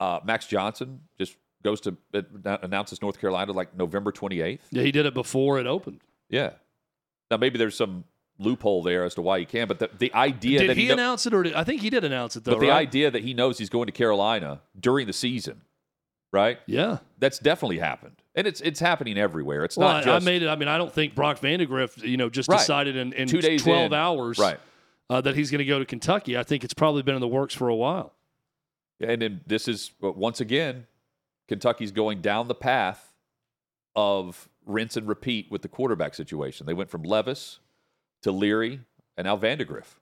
[0.00, 2.22] Uh, Max Johnson just goes to uh,
[2.62, 4.60] announces North Carolina like November 28th.
[4.70, 6.00] Yeah, he did it before it opened.
[6.30, 6.52] Yeah.
[7.30, 8.04] Now, maybe there's some
[8.38, 10.94] loophole there as to why he can, but the, the idea did that he, kno-
[10.94, 12.52] announce it, or did, I think he did announce it though?
[12.52, 12.78] but the right?
[12.78, 15.60] idea that he knows he's going to Carolina during the season,
[16.32, 16.58] right?
[16.66, 16.98] yeah.
[17.18, 19.64] That's definitely happened, and it's it's happening everywhere.
[19.64, 20.48] It's Well, not I, just I made it.
[20.48, 22.56] I mean, I don't think Brock Vandagriff, you know, just Right.
[22.58, 23.94] decided in, in Two days 12 in.
[23.94, 24.58] hours right.
[25.10, 26.38] uh, that he's going to go to Kentucky.
[26.38, 28.14] I think it's probably been in the works for a while.
[29.00, 30.86] And then this is once again,
[31.48, 33.14] Kentucky's going down the path
[33.96, 36.66] of rinse and repeat with the quarterback situation.
[36.66, 37.58] They went from Levis
[38.22, 38.80] to Leary
[39.16, 39.96] and now Vandagriff.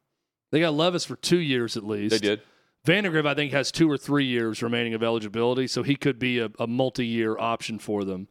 [0.51, 2.11] They got Levis for two years at least.
[2.11, 2.43] They did.
[2.87, 6.39] Vandagriff, I think, has two or three years remaining of eligibility, so he could be
[6.39, 8.29] a, a multi-year option for them.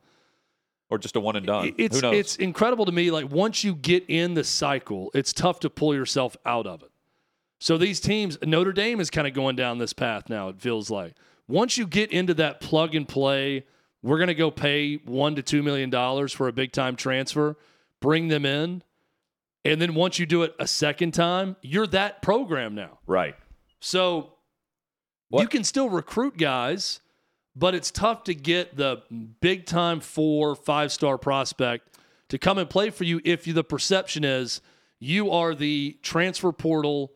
[0.89, 1.75] Or just a one and done.
[1.77, 3.12] It's it's incredible to me.
[3.12, 6.89] Like once you get in the cycle, it's tough to pull yourself out of it.
[7.59, 10.49] So these teams, Notre Dame is kind of going down this path now.
[10.49, 11.15] It feels like
[11.47, 13.65] once you get into that plug and play,
[14.03, 17.55] we're going to go pay one to two million dollars for a big time transfer,
[17.99, 18.83] bring them in,
[19.65, 22.99] and then once you do it a second time, you're that program now.
[23.07, 23.35] right.
[23.79, 24.33] So
[25.29, 27.01] What- you can still recruit guys,
[27.55, 29.01] but it's tough to get the
[29.41, 31.97] big time four, five star prospect
[32.29, 34.61] to come and play for you if you, the perception is
[34.99, 37.11] you are the transfer portal,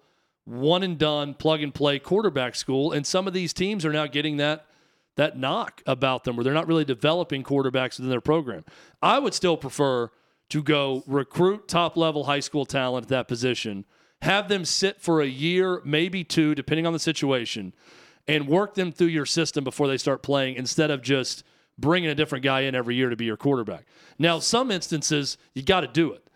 [0.45, 2.91] one and done, plug and play quarterback school.
[2.91, 4.65] And some of these teams are now getting that
[5.17, 8.63] that knock about them where they're not really developing quarterbacks within their program.
[9.01, 10.09] I would still prefer
[10.49, 13.85] to go recruit top level high school talent at that position,
[14.21, 17.73] have them sit for a year, maybe two, depending on the situation,
[18.27, 21.43] and work them through your system before they start playing instead of just
[21.77, 23.85] bringing a different guy in every year to be your quarterback.
[24.19, 26.27] Now, some instances, you got to do it.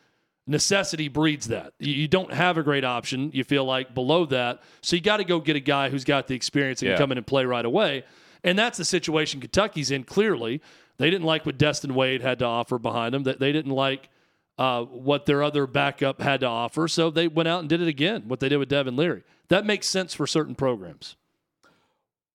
[0.48, 1.74] Necessity breeds that.
[1.80, 4.62] You don't have a great option, you feel like, below that.
[4.82, 6.96] So you got to go get a guy who's got the experience and Yeah.
[6.96, 8.04] can come in and play right away.
[8.44, 10.62] And that's the situation Kentucky's in, clearly.
[10.98, 13.24] They didn't like what Destin Wade had to offer behind them.
[13.24, 14.10] That They didn't like
[14.60, 16.88] uh, what their other backup had to offer.
[16.88, 19.24] So they went out and did it again, what they did with Devin Leary.
[19.50, 21.16] That makes sense for certain programs.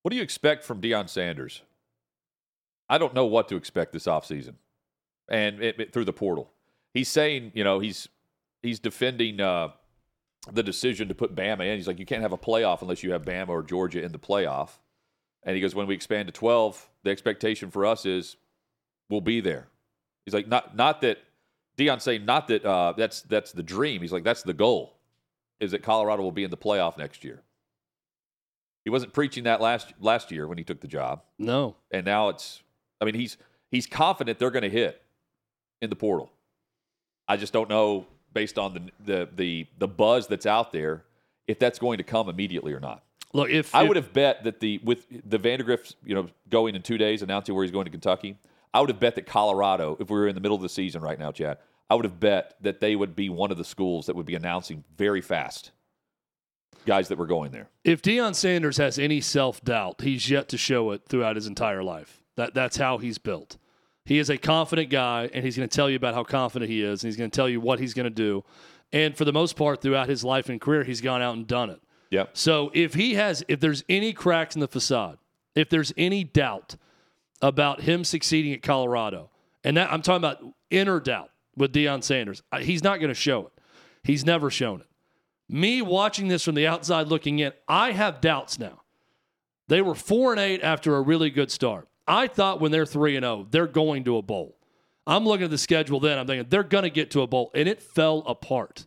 [0.03, 1.63] What do you expect from Deion Sanders?
[2.89, 4.55] I don't know what to expect this offseason
[5.29, 6.51] and it, it- through the portal.
[6.95, 8.09] He's saying, you know, he's
[8.63, 9.69] he's defending uh,
[10.53, 11.77] the decision to put Bama in.
[11.77, 14.19] He's like, you can't have a playoff unless you have Bama or Georgia in the
[14.19, 14.71] playoff.
[15.45, 18.37] And he goes, when we expand to 12, the expectation for us is
[19.09, 19.69] we'll be there.
[20.27, 21.19] He's like, not not that
[21.79, 24.03] Deion saying not that uh, that's that's the dream.
[24.03, 24.99] He's like, that's the goal,
[25.61, 27.43] is that Colorado will be in the playoff next year.
[28.85, 31.77] He wasn't preaching that last last year when he took the job, No.
[31.91, 32.63] and now it's.
[33.01, 33.37] I mean, he's
[33.71, 35.01] he's confident they're going to hit
[35.81, 36.31] in the portal.
[37.31, 41.05] I just don't know based on the the the the buzz that's out there
[41.47, 43.05] if that's going to come immediately or not.
[43.33, 46.75] Look, if I if- would have bet that the with the Vandagriff, you know, going
[46.75, 48.37] in two days, announcing where he's going to Kentucky.
[48.75, 51.03] I would have bet that Colorado, if we were in the middle of the season
[51.03, 54.07] right now, Chad, I would have bet that they would be one of the schools
[54.07, 55.73] that would be announcing very fast
[56.87, 57.69] guys that were going there.
[57.85, 61.83] if Deion Sanders has any self doubt, he's yet to show it throughout his entire
[61.83, 62.23] life.
[62.37, 63.57] That that's how he's built.
[64.11, 66.83] He is a confident guy, and he's going to tell you about how confident he
[66.83, 68.43] is, and he's going to tell you what he's going to do.
[68.93, 71.71] And for the most part, throughout his life and career, he's gone out and done
[71.71, 71.81] it.
[72.11, 72.31] Yep.
[72.33, 75.19] So if he has, if there's any cracks in the facade,
[75.55, 76.75] if there's any doubt,
[77.41, 79.31] about him succeeding at Colorado,
[79.63, 82.43] and that I'm talking about inner doubt with Deion Sanders.
[82.63, 83.53] He's not going to show it.
[84.03, 84.89] He's never shown it.
[85.49, 88.83] Me watching this from the outside looking in, I have doubts now.
[89.69, 91.87] They were four and eight after a really good start.
[92.11, 94.57] I thought when they're three and zero, they're going to a bowl.
[95.07, 96.19] I'm looking at the schedule then.
[96.19, 98.87] I'm thinking they're going to get to a bowl, and it fell apart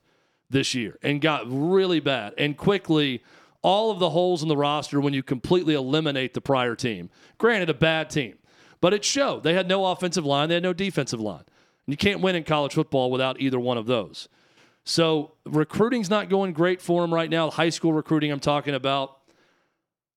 [0.49, 2.33] this year and got really bad.
[2.37, 3.23] And quickly,
[3.61, 7.09] all of the holes in the roster when you completely eliminate the prior team.
[7.37, 8.37] Granted, a bad team,
[8.81, 9.43] but it showed.
[9.43, 11.45] They had no offensive line, they had no defensive line.
[11.85, 14.27] And you can't win in college football without either one of those.
[14.83, 17.49] So recruiting's not going great for them right now.
[17.49, 19.17] High school recruiting, I'm talking about.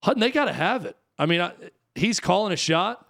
[0.02, 0.96] Hutton, they got to have it.
[1.18, 1.52] I mean, I,
[1.96, 3.06] he's calling a shot.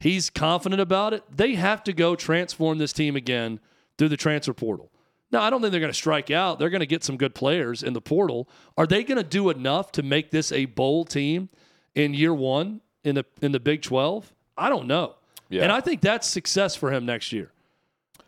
[0.00, 1.22] He's confident about it.
[1.34, 3.60] They have to go transform this team again
[3.96, 4.90] through the transfer portal.
[5.30, 6.58] Now, I don't think they're going to strike out.
[6.58, 8.48] They're going to get some good players in the portal.
[8.76, 11.48] Are they going to do enough to make this a bowl team
[11.94, 14.32] in year one in the in the Big Twelve?
[14.56, 15.16] I don't know.
[15.48, 15.62] Yeah.
[15.62, 17.50] And I think that's success for him next year.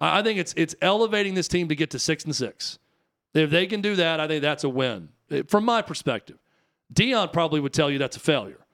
[0.01, 2.79] I think it's it's elevating this team to get to six and six.
[3.35, 5.11] If they can do that, I think that's a win
[5.47, 6.38] from my perspective.
[6.92, 8.65] Deion probably would tell you that's a failure.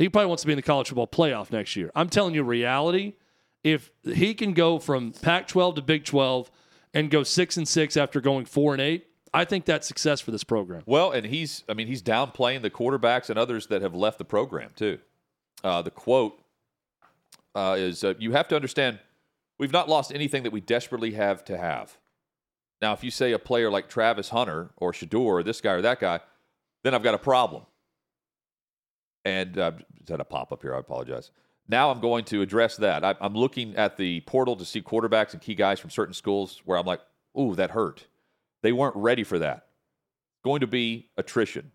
[0.00, 1.90] He probably wants to be in the college football playoff next year.
[1.94, 3.14] I'm telling you, reality.
[3.62, 6.50] If he can go from Pac-12 to Big 12
[6.94, 10.30] and go six and six after going four and eight, I think that's success for
[10.30, 10.82] this program.
[10.86, 14.24] Well, and he's, I mean, he's downplaying the quarterbacks and others that have left the
[14.24, 15.00] program too.
[15.62, 16.40] Uh, the quote
[17.54, 19.00] uh, is, uh, "You have to understand,
[19.58, 21.98] we've not lost anything that we desperately have to have."
[22.80, 25.82] Now, if you say a player like Travis Hunter or Shedeur or this guy or
[25.82, 26.20] that guy,
[26.82, 27.64] then I've got a problem.
[29.24, 30.74] And uh, is that a pop up here?
[30.74, 31.30] I apologize.
[31.68, 33.04] Now I'm going to address that.
[33.04, 36.62] I, I'm looking at the portal to see quarterbacks and key guys from certain schools
[36.64, 37.00] where I'm like,
[37.38, 38.06] ooh, that hurt.
[38.62, 39.66] They weren't ready for that.
[40.44, 41.70] Going to be attrition.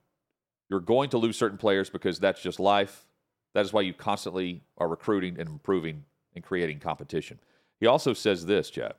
[0.69, 3.05] You're going to lose certain players because that's just life.
[3.53, 6.03] That is why you constantly are recruiting and improving
[6.33, 7.39] and creating competition.
[7.79, 8.95] He also says this, Chad.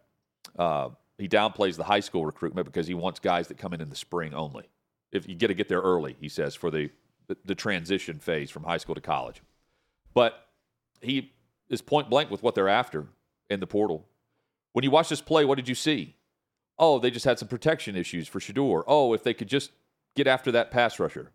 [0.59, 3.91] Uh, he downplays the high school recruitment because he wants guys that come in in
[3.91, 4.65] the spring only.
[5.13, 6.91] If you get to get there early, he says, for the,
[7.45, 9.43] the, transition phase from high school to college.
[10.15, 10.47] But
[11.01, 11.33] he
[11.69, 13.07] is point blank with what they're after
[13.51, 14.07] in the portal.
[14.73, 16.17] When you watch this play, what did you see?
[16.79, 18.85] Oh, they just had some protection issues for Shedeur.
[18.87, 19.71] Oh, if they could just
[20.15, 21.33] get after that pass rusher.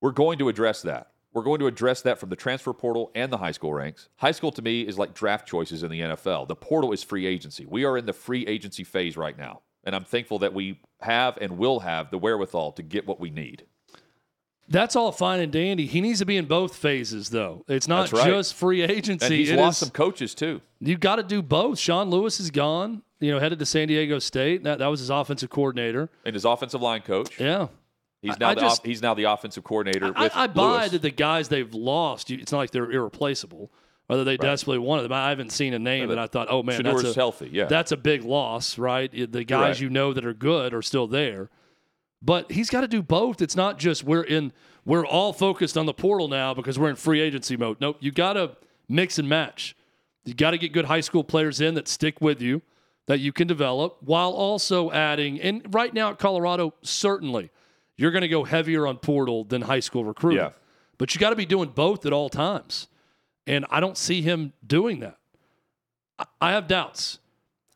[0.00, 1.12] We're going to address that.
[1.32, 4.08] We're going to address that from the transfer portal and the high school ranks.
[4.16, 6.48] High school to me is like draft choices in the NFL.
[6.48, 7.66] The portal is free agency.
[7.66, 9.60] We are in the free agency phase right now.
[9.84, 13.30] And I'm thankful that we have and will have the wherewithal to get what we
[13.30, 13.66] need.
[14.68, 15.86] That's all fine and dandy.
[15.86, 17.64] He needs to be in both phases, though.
[17.68, 18.26] It's not right.
[18.26, 19.26] just free agency.
[19.26, 20.60] And he's it lost is, some coaches too.
[20.80, 21.78] You've got to do both.
[21.78, 23.02] Sean Lewis is gone.
[23.20, 24.64] You know, headed to San Diego State.
[24.64, 27.40] That that was his offensive coordinator and his offensive line coach.
[27.40, 27.68] Yeah,
[28.20, 30.12] he's now I, the just, he's now the offensive coordinator.
[30.14, 32.30] I, I buy that the guys they've lost.
[32.30, 33.70] It's not like they're irreplaceable.
[34.06, 34.40] Whether they right.
[34.40, 37.14] desperately wanted them, I haven't seen a name that I thought, oh man, that's a,
[37.14, 37.48] healthy.
[37.50, 39.10] Yeah, that's a big loss, right?
[39.10, 39.80] The guys right.
[39.80, 41.48] you know that are good are still there.
[42.26, 43.40] But he's got to do both.
[43.40, 44.52] It's not just we're in
[44.84, 47.80] we're all focused on the portal now because we're in free agency mode.
[47.80, 48.56] Nope, you got to
[48.88, 49.76] mix and match.
[50.24, 52.62] You got to get good high school players in that stick with you
[53.06, 57.50] that you can develop while also adding and right now at Colorado certainly
[57.96, 60.40] you're going to go heavier on portal than high school recruiting.
[60.40, 60.50] Yeah.
[60.98, 62.88] But you got to be doing both at all times.
[63.46, 65.18] And I don't see him doing that.
[66.40, 67.20] I, have doubts.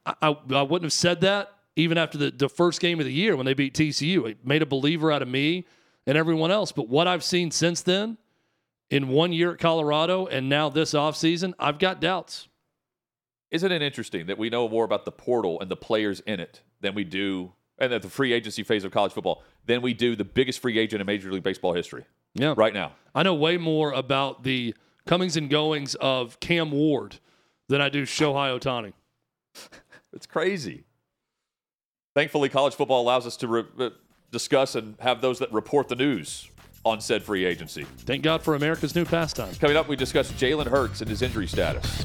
[0.04, 3.12] I, I, I wouldn't have said that even after the, the first game of the
[3.12, 4.28] year when they beat TCU.
[4.28, 5.66] It made a believer out of me
[6.06, 6.72] and everyone else.
[6.72, 8.18] But what I've seen since then,
[8.90, 12.48] in one year at Colorado and now this offseason, I've got doubts.
[13.50, 16.62] Isn't it interesting that we know more about the portal and the players in it
[16.80, 20.14] than we do, and at the free agency phase of college football, than we do
[20.14, 22.04] the biggest free agent in Major League Baseball history?
[22.34, 22.54] Yeah.
[22.56, 22.92] Right now.
[23.14, 24.74] I know way more about the
[25.06, 27.18] comings and goings of Cam Ward
[27.68, 28.92] than I do Shohei Ohtani.
[30.12, 30.84] it's crazy.
[32.14, 33.90] Thankfully, college football allows us to re- uh,
[34.32, 36.48] discuss and have those that report the news
[36.84, 37.84] on said free agency.
[37.98, 39.54] Thank God for America's new pastime.
[39.56, 42.04] Coming up, we discuss Jalen Hurts and his injury status.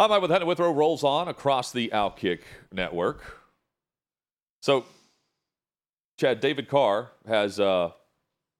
[0.00, 2.40] Hot Mic with Henry Withrow rolls on across the Outkick
[2.72, 3.20] network.
[4.62, 4.86] So,
[6.18, 7.90] Chad, David Carr has, uh,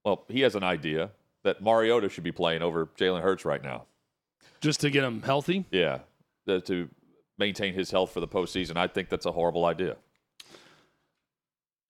[0.05, 1.13] well, he has an idea
[1.45, 3.85] that Mariota should be playing over Jalen Hurts right now.
[4.61, 5.65] Just to get him healthy?
[5.71, 6.01] Yeah,
[6.45, 6.91] the, to
[7.39, 8.77] maintain his health for the postseason.
[8.77, 9.97] I think that's a horrible idea.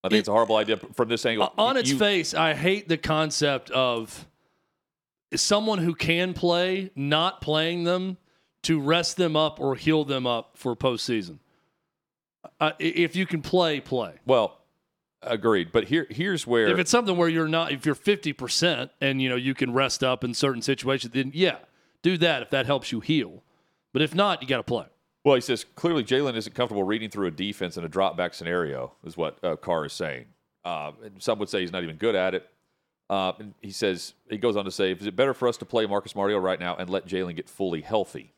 [0.04, 1.52] I think It- it's a horrible idea from this angle.
[1.58, 4.28] On its You- face, I hate the concept of
[5.34, 8.16] someone who can play not playing them
[8.62, 11.38] to rest them up or heal them up for postseason.
[12.58, 14.14] Uh, if you can play, play.
[14.26, 14.58] Well,
[15.22, 15.72] agreed.
[15.72, 19.28] But here, here's where If it's something where you're not, if you're 50% and you
[19.28, 21.56] know you can rest up in certain situations, then yeah,
[22.02, 23.42] do that if that helps you heal.
[23.92, 24.86] But if not, you got to play.
[25.24, 28.32] Well, he says clearly Jalen isn't comfortable reading through a defense in a drop back
[28.34, 30.26] scenario, is what uh, Carr is saying.
[30.64, 32.48] Uh, and some would say he's not even good at it.
[33.08, 35.64] Uh, and he says, he goes on to say, is it better for us to
[35.64, 38.32] play Marcus Mariota right now and let Jalen get fully healthy?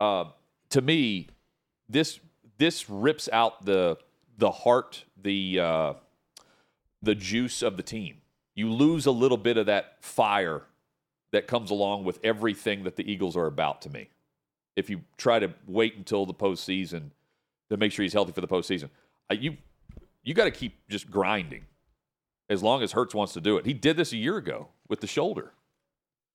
[0.00, 0.26] Uh,
[0.70, 1.28] to me,
[1.88, 2.20] this
[2.58, 3.98] this rips out the
[4.38, 5.92] the heart, the uh,
[7.02, 8.16] the juice of the team.
[8.54, 10.62] You lose a little bit of that fire
[11.32, 14.08] that comes along with everything that the Eagles are about to me
[14.76, 17.10] if you try to wait until the postseason
[17.70, 18.88] to make sure he's healthy for the postseason.
[19.30, 19.56] Uh, you
[20.22, 21.64] you got to keep just grinding
[22.48, 23.66] as long as Hurts wants to do it.
[23.66, 25.52] He did this a year ago with the shoulder.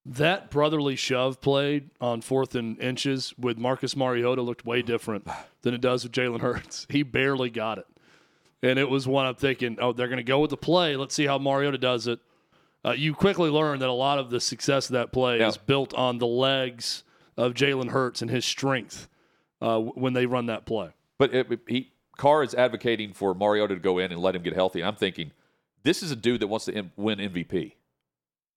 [0.05, 5.27] That brotherly shove played on fourth and inches with Marcus Mariota looked way different
[5.61, 6.87] than it does with Jalen Hurts.
[6.89, 7.85] He barely got it.
[8.63, 10.95] And it was one I'm thinking, oh, they're going to go with the play.
[10.95, 12.19] Let's see how Mariota does it.
[12.83, 15.47] Uh, you quickly learn that a lot of the success of that play Yeah.
[15.49, 17.03] is built on the legs
[17.37, 19.07] of Jalen Hurts and his strength
[19.61, 20.89] uh, when they run that play.
[21.19, 24.53] But it, he Carr is advocating for Mariota to go in and let him get
[24.53, 24.83] healthy.
[24.83, 25.31] I'm thinking
[25.83, 27.73] this is a dude that wants to win MVP.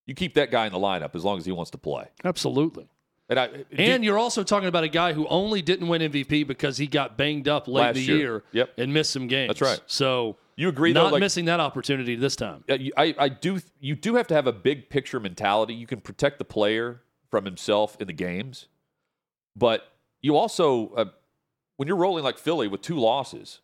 [0.06, 2.06] You keep that guy in the lineup as long as he wants to play.
[2.24, 2.86] Absolutely.
[3.28, 3.48] And I
[3.78, 7.16] And you're also talking about a guy who only didn't win MVP because he got
[7.16, 8.16] banged up late in the year.
[8.18, 8.70] year Yep.
[8.78, 9.48] and missed some games.
[9.48, 9.80] That's right.
[9.86, 12.64] So you agree though, not like, missing that opportunity this time.
[12.68, 13.60] You- I, I do.
[13.80, 15.74] You do have to have a big picture mentality.
[15.74, 17.00] You can protect the player
[17.30, 18.66] from himself in the games,
[19.56, 19.88] but
[20.20, 21.04] you also, uh,
[21.76, 23.60] when you're rolling like Philly with two losses,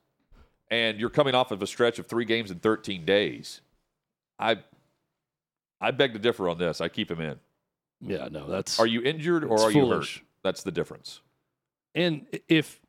[0.70, 3.60] and you're coming off of a stretch of three games in 13 days,
[4.38, 4.58] I,
[5.80, 6.80] I beg to differ on this.
[6.80, 7.38] I keep him in.
[8.00, 10.22] Yeah, no, that's Are you injured or are you hurt?
[10.42, 11.20] That's the difference.
[11.94, 12.80] and if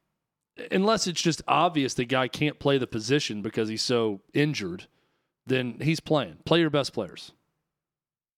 [0.69, 4.87] unless it's just obvious the guy can't play the position because he's so injured,
[5.45, 6.37] then he's playing.
[6.45, 7.31] Play your best players.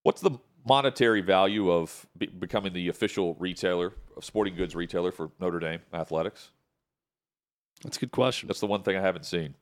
[0.04, 0.32] What's the
[0.68, 5.80] monetary value of be- becoming the official retailer, of sporting goods retailer for Notre Dame
[5.94, 6.52] athletics?
[7.84, 8.48] That's a good question.
[8.48, 9.56] That's the one thing I haven't seen.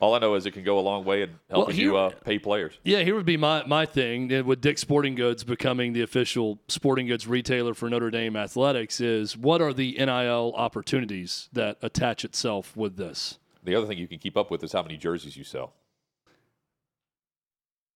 [0.00, 1.96] All I know is it can go a long way in Well, helping here- you
[1.96, 2.78] uh, pay players.
[2.84, 7.06] Yeah, here would be my, my thing with Dick's Sporting Goods becoming the official sporting
[7.08, 12.76] goods retailer for Notre Dame athletics is what are the NIL opportunities that attach itself
[12.76, 13.38] with this?
[13.64, 15.72] The other thing you can keep up with is how many jerseys you sell.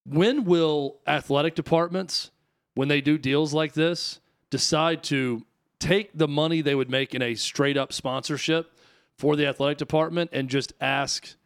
[0.04, 2.32] when will athletic departments
[2.74, 4.18] when they do deals like this
[4.50, 5.44] decide to
[5.78, 8.72] take the money they would make in a straight up sponsorship
[9.16, 11.36] for the athletic department and just ask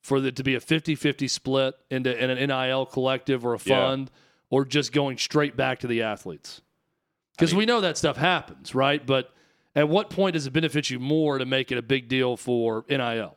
[0.00, 3.76] for it to be a 50-50 split into in an NIL collective or a Yeah.
[3.86, 4.10] fund
[4.50, 6.62] or just going straight back to the athletes
[7.36, 9.32] because we know that stuff happens right but
[9.76, 12.84] at what point does it benefit you more to make it a big deal for
[12.88, 13.36] NIL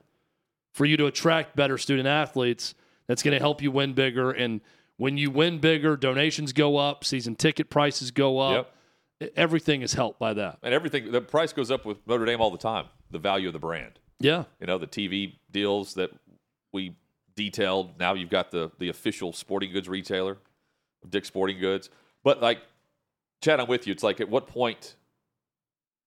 [0.73, 2.73] for you to attract better student athletes
[3.07, 4.61] that's going to help you win bigger and
[4.97, 8.75] when you win bigger donations go up season ticket prices go up
[9.21, 12.39] E- everything is helped by that And everything, the price goes up with Notre Dame
[12.41, 12.85] all the time.
[13.11, 13.99] The value of the brand.
[14.19, 16.09] yeah You know, the TV deals that
[16.71, 16.95] we
[17.35, 17.99] detailed.
[17.99, 20.37] Now you've got the the official sporting goods retailer,
[21.07, 21.89] Dick's Sporting Goods.
[22.23, 22.59] But like,
[23.41, 23.91] Chad, I'm with you.
[23.91, 24.95] It's like, at what point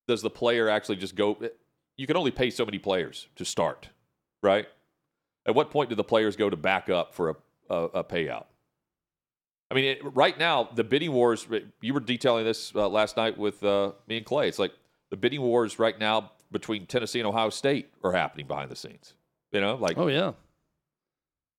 [0.07, 1.37] does the player actually just go?
[1.97, 3.89] You can only pay so many players to start,
[4.43, 4.67] right?
[5.47, 7.35] At what point do the players go to back up for a,
[7.71, 8.47] a, a payout?
[9.71, 11.47] I mean, it, right now, the bidding wars,
[11.81, 14.49] you were detailing this uh, last night with uh, me and Clay.
[14.49, 14.73] It's like
[15.11, 19.15] the bidding wars right now between Tennessee and Ohio State are happening behind the scenes.
[19.51, 20.33] You know, like, oh yeah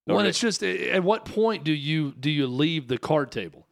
[0.07, 3.65] No, well it's just at what point do you do you leave the card table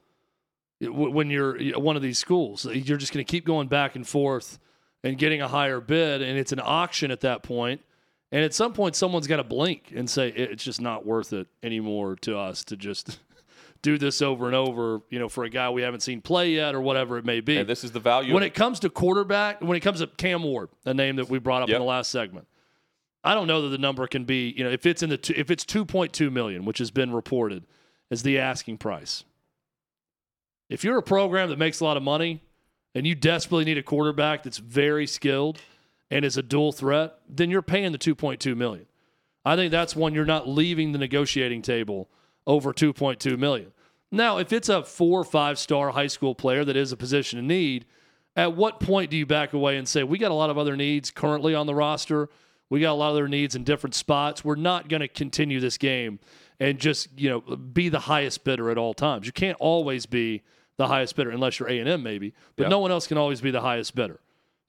[0.82, 4.08] when you're one of these schools uh, you're just going to keep going back and
[4.08, 4.60] forth
[5.04, 7.82] and getting a higher bid and it's an auction at that point.
[8.32, 11.48] and at some point someone's got to blink and say it's just not worth it
[11.62, 13.20] anymore to us to just
[13.82, 16.74] do this over and over you know for a guy we haven't seen play yet
[16.76, 18.34] or whatever it may be and this is the value.
[18.34, 21.30] when of it comes to quarterback, when it comes to Cam Ward, a name that
[21.30, 21.76] we brought up Yep.
[21.76, 22.48] in the last segment,
[23.24, 25.34] I don't know that the number can be, you know, if it's in the two,
[25.36, 27.66] if it's 2.2 million, which has been reported
[28.12, 29.24] as the asking price.
[30.70, 32.42] If you're a program that makes a lot of money
[32.96, 35.60] and you desperately need a quarterback that's very skilled
[36.12, 38.86] and is a dual threat, then you're paying the 2.2 million.
[39.46, 42.10] I think that's one you're not leaving the negotiating table
[42.46, 43.72] over 2.2 million.
[44.12, 47.40] Now, if it's a four or five star high school player that is a position
[47.40, 47.86] of need,
[48.36, 50.76] at what point do you back away and say, we got a lot of other
[50.76, 52.30] needs currently on the roster?
[52.74, 54.44] We got a lot of their needs in different spots.
[54.44, 56.18] We're not going to continue this game
[56.60, 59.28] and just, you know, be the highest bidder at all times.
[59.28, 60.42] You can't always be
[60.78, 62.70] the highest bidder unless you're A&M maybe, but Yeah.
[62.70, 64.20] no one else can always be the highest bidder.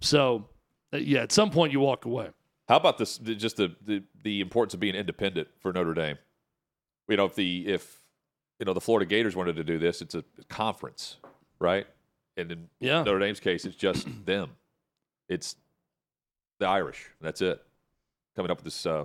[0.03, 0.51] So,
[0.93, 2.29] uh, yeah, at some point you walk away.
[2.69, 3.17] How about this?
[3.17, 6.19] Just the, the the importance of being independent for Notre Dame.
[7.09, 8.01] You know, if the if
[8.59, 11.17] you know the Florida Gators wanted to do this, it's a conference,
[11.59, 11.87] right?
[12.37, 13.03] And in Yeah.
[13.03, 14.51] Notre Dame's case, it's just them.
[15.27, 15.57] It's
[16.59, 17.09] the Irish.
[17.23, 17.63] That's it.
[18.37, 19.05] Coming up with this uh,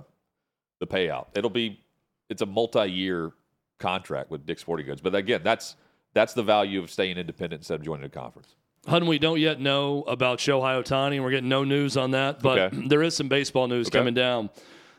[0.80, 1.26] the payout.
[1.34, 1.80] It'll be
[2.28, 3.32] it's a multi-year
[3.78, 5.00] contract with Dick's Sporting Goods.
[5.00, 5.76] But again, that's
[6.14, 8.54] that's the value of staying independent instead of joining a conference.
[8.86, 12.40] Hun, we don't yet know about Shohei Ohtani, and we're getting no news on that,
[12.40, 12.76] but Okay.
[12.88, 13.98] there is some baseball news Okay.
[13.98, 14.50] coming down.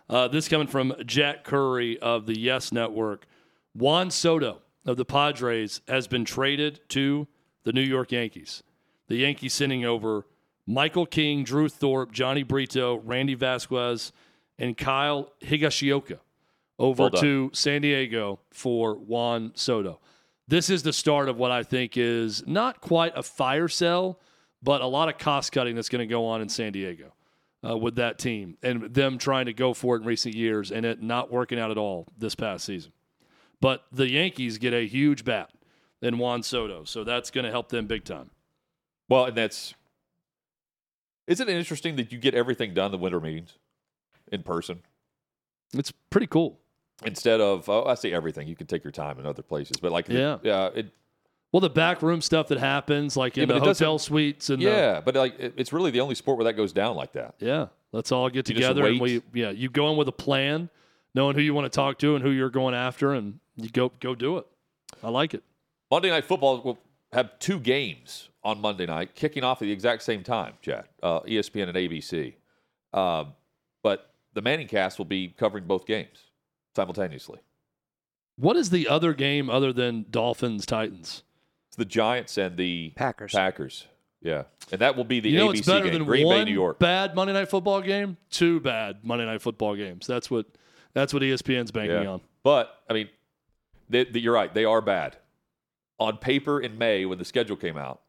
[0.09, 3.25] Uh, this coming from Jack Curry of the Yes Network.
[3.73, 7.27] Juan Soto of the Padres has been traded to
[7.63, 8.61] the New York Yankees.
[9.07, 10.25] The Yankees sending over
[10.71, 14.11] Michael King, Drew Thorpe, Jhony Brito, Randy Vasquez,
[14.57, 16.19] and Kyle Higashioka
[16.79, 19.99] over Well to San Diego for Juan Soto.
[20.47, 24.19] This is the start of what I think is not quite a fire sale,
[24.63, 27.13] but a lot of cost cutting that's going to go on in San Diego
[27.67, 30.85] uh, with that team and them trying to go for it in recent years and
[30.85, 32.91] it not working out at all this past season.
[33.59, 35.51] But the Yankees get a huge bat
[36.01, 38.31] in Juan Soto, so that's going to help them big time.
[39.07, 39.75] Well, and that's
[41.31, 43.57] isn't it interesting that you get everything done the winter meetings
[44.31, 44.81] in person
[45.73, 46.59] It's pretty cool.
[47.05, 48.47] instead of oh, I say everything.
[48.47, 50.37] You can take your time in other places, but like the- Yeah.
[50.43, 50.87] yeah, it,
[51.51, 55.01] Well, the backroom stuff that happens, like in Yeah, the hotel suites, and the, yeah,
[55.01, 57.35] but like it, it's really the only sport where that goes down like that.
[57.39, 60.69] Yeah, let's all get You together and we yeah, you go in with a plan,
[61.15, 63.91] knowing who you want to talk to and who you're going after and you go
[63.99, 64.45] go do it.
[65.03, 65.43] I like it.
[65.89, 66.79] Monday Night Football will
[67.11, 70.85] have two games on Monday night, kicking off at the exact same time, Chad.
[71.03, 72.33] Uh, ESPN and ABC.
[72.93, 73.33] Um,
[73.83, 76.17] but the Manning cast will be covering both games
[76.75, 77.39] simultaneously.
[78.37, 81.23] What is the other game other than Dolphins Titans?
[81.67, 83.31] It's the Giants and the Packers.
[83.33, 83.87] Packers.
[84.21, 84.43] Yeah.
[84.71, 85.93] And that will be the you know ABC it's better game.
[85.93, 86.79] than Green one Bay, New York.
[86.79, 90.05] bad Monday night football game, two bad Monday night football games.
[90.07, 90.45] That's what
[90.93, 92.21] that's what ESPN's banking on.
[92.43, 93.09] But I mean,
[93.89, 94.53] they, they- you're right.
[94.53, 95.17] They are bad.
[95.99, 98.00] On paper, in May when the schedule came out,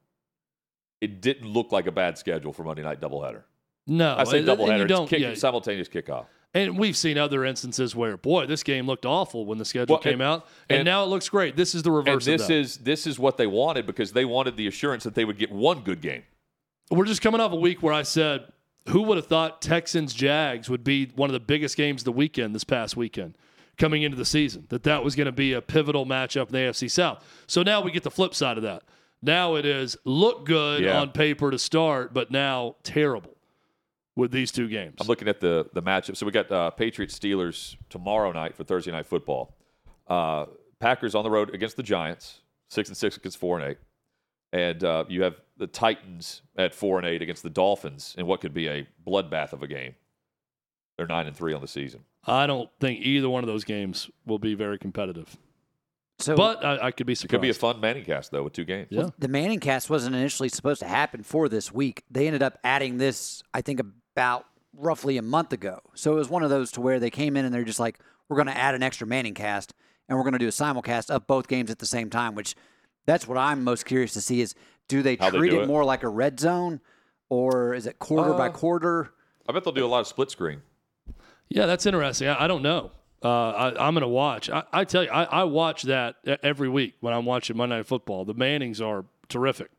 [1.02, 3.42] it didn't look like a bad schedule for Monday night doubleheader.
[3.86, 4.88] No, I say doubleheader.
[5.02, 6.26] It's kick, yeah, simultaneous kickoff.
[6.54, 10.02] and we've seen other instances where, boy, this game looked awful when the schedule Well,
[10.02, 11.56] came and- out, and, and- now it looks great.
[11.56, 12.24] This is the reverse.
[12.24, 12.54] this of that.
[12.54, 15.50] is this is what they wanted because they wanted the assurance that they would get
[15.50, 16.22] one good game.
[16.90, 18.44] We're just coming off a week where I said,
[18.88, 22.12] who would have thought Texans Jags would be one of the biggest games of the
[22.12, 23.34] weekend this past weekend
[23.78, 24.66] coming into the season?
[24.68, 27.24] That that was going to be a pivotal matchup in the AFC South.
[27.46, 28.82] So now we get the flip side of that.
[29.22, 31.00] Now it is look good Yeah.
[31.00, 33.36] on paper to start, but now terrible
[34.16, 34.96] with these two games.
[35.00, 36.16] I'm looking at the the matchup.
[36.16, 39.54] So we got uh, Patriots Steelers tomorrow night for Thursday night football.
[40.08, 40.46] Uh,
[40.80, 43.78] Packers on the road against the Giants, six and six against four and eight,
[44.52, 48.40] and uh, you have the Titans at four and eight against the Dolphins in what
[48.40, 49.94] could be a bloodbath of a game.
[50.98, 52.00] They're nine and three on the season.
[52.26, 55.36] I don't think either one of those games will be very competitive,
[56.22, 58.52] So but I, I could be It could be a fun Manning cast though with
[58.52, 58.88] two games.
[58.90, 59.08] Yeah.
[59.18, 62.02] the Manning cast wasn't initially supposed to happen for this week.
[62.10, 63.80] They ended up adding this, I think,
[64.14, 65.80] about roughly a month ago.
[65.94, 67.98] So it was one of those to where they came in and they're just like,
[68.28, 69.74] we're going to add an extra Manning cast
[70.08, 72.54] and we're going to do a simulcast of both games at the same time, which
[73.06, 74.54] that's what I'm most curious to see is
[74.88, 75.66] do they How they treat do it, it.
[75.68, 76.80] more like a red zone
[77.28, 79.12] or is it quarter by Uh, quarter?
[79.48, 80.62] I bet they'll do a lot of split screen.
[81.48, 82.28] Yeah, that's interesting.
[82.28, 82.92] I, I don't know.
[83.24, 84.50] Uh, I, I'm going to watch.
[84.50, 87.86] I, I tell you, I, I watch that every week when I'm watching Monday Night
[87.86, 88.24] Football.
[88.24, 89.70] The Mannings are terrific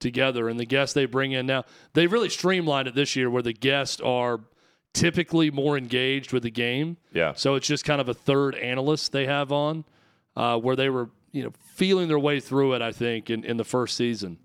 [0.00, 3.42] together, and the guests they bring in now, they really streamlined it this year where
[3.42, 4.40] the guests are
[4.92, 6.96] typically more engaged with the game.
[7.12, 7.32] Yeah.
[7.34, 9.84] So it's just kind of a third analyst they have on,
[10.36, 12.82] uh, where they were, you know, feeling their way through it.
[12.82, 14.38] I think in, in the first season.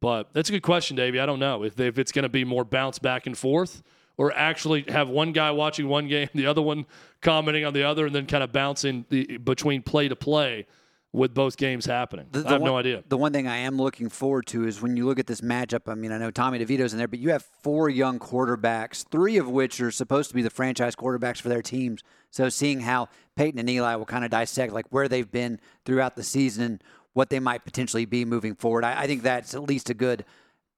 [0.00, 1.18] But that's a good question, Davey.
[1.20, 3.82] I don't know if, if it's going to be more bounce back and forth
[4.16, 6.86] or actually have one guy watching one game, the other one
[7.20, 10.66] commenting on the other, and then kind of bouncing the, between play to play
[11.12, 12.26] with both games happening.
[12.32, 13.04] The- the I have one, no idea.
[13.08, 15.82] The one thing I am looking forward to is when you look at this matchup.
[15.86, 19.36] I mean, I know Tommy DeVito's in there, but you have four young quarterbacks, three
[19.36, 22.02] of which are supposed to be the franchise quarterbacks for their teams.
[22.30, 26.16] So seeing how Peyton and Eli will kind of dissect like where they've been throughout
[26.16, 29.62] the season and what they might potentially be moving forward, I, I think that's at
[29.62, 30.24] least a good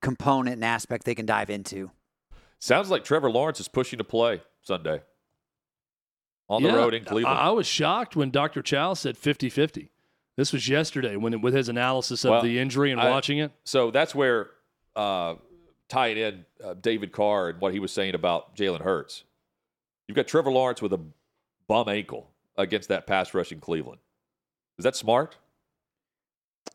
[0.03, 1.91] component and aspect they can dive into.
[2.59, 5.03] Sounds like Trevor Lawrence is pushing to play Sunday
[6.49, 7.39] on the Yeah, road in Cleveland.
[7.39, 8.63] I, I was shocked when Dr.
[8.63, 9.91] Chao said 50 50.
[10.37, 13.53] This was yesterday when with his analysis of Well, the injury and I- watching it.
[13.65, 14.51] so that's where
[14.95, 15.35] uh,
[15.89, 19.25] tying in uh, David Carr and what he was saying about Jalen Hurts.
[20.09, 21.01] You've got Trevor Lawrence with a
[21.67, 24.01] bum ankle against that pass rushing Cleveland.
[24.79, 25.37] Is that smart?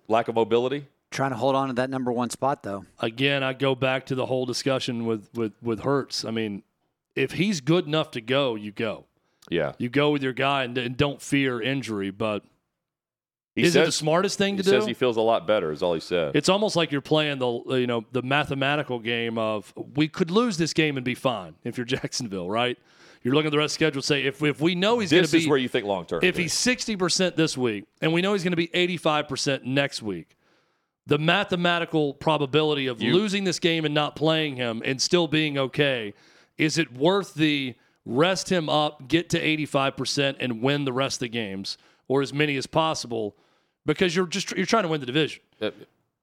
[0.08, 0.88] Lack of mobility?
[1.12, 2.86] Trying to hold on to that number one spot, though.
[3.00, 6.24] Again, I go back to the whole discussion with with with Hurts.
[6.26, 6.64] I mean,
[7.16, 9.06] if he's good enough to go, you go.
[9.50, 9.74] Yeah.
[9.78, 12.12] You go with your guy and, and don't fear injury.
[12.12, 12.44] But
[13.56, 14.76] He is it the smartest thing to says do?
[14.78, 16.36] he says he feels a lot better, is all he said.
[16.36, 20.56] It's almost like you're playing the you know the mathematical game of we could lose
[20.58, 22.78] this game and be fine if you're Jacksonville, right?
[23.24, 24.02] You're looking at the rest of the schedule.
[24.02, 26.06] Say if if we know he's going to be this is where you think long
[26.06, 26.22] term.
[26.24, 29.28] if he's sixty percent this week and we know he's going to be eighty five
[29.28, 30.38] percent next week,
[31.08, 35.58] the mathematical probability of You- losing this game and not playing him and still being
[35.58, 36.14] okay
[36.58, 37.76] is it worth the
[38.06, 41.78] rest him up, get to eighty five percent, and win the rest of the games
[42.08, 43.36] or as many as possible
[43.86, 45.72] because you're just you're trying to win the division Uh,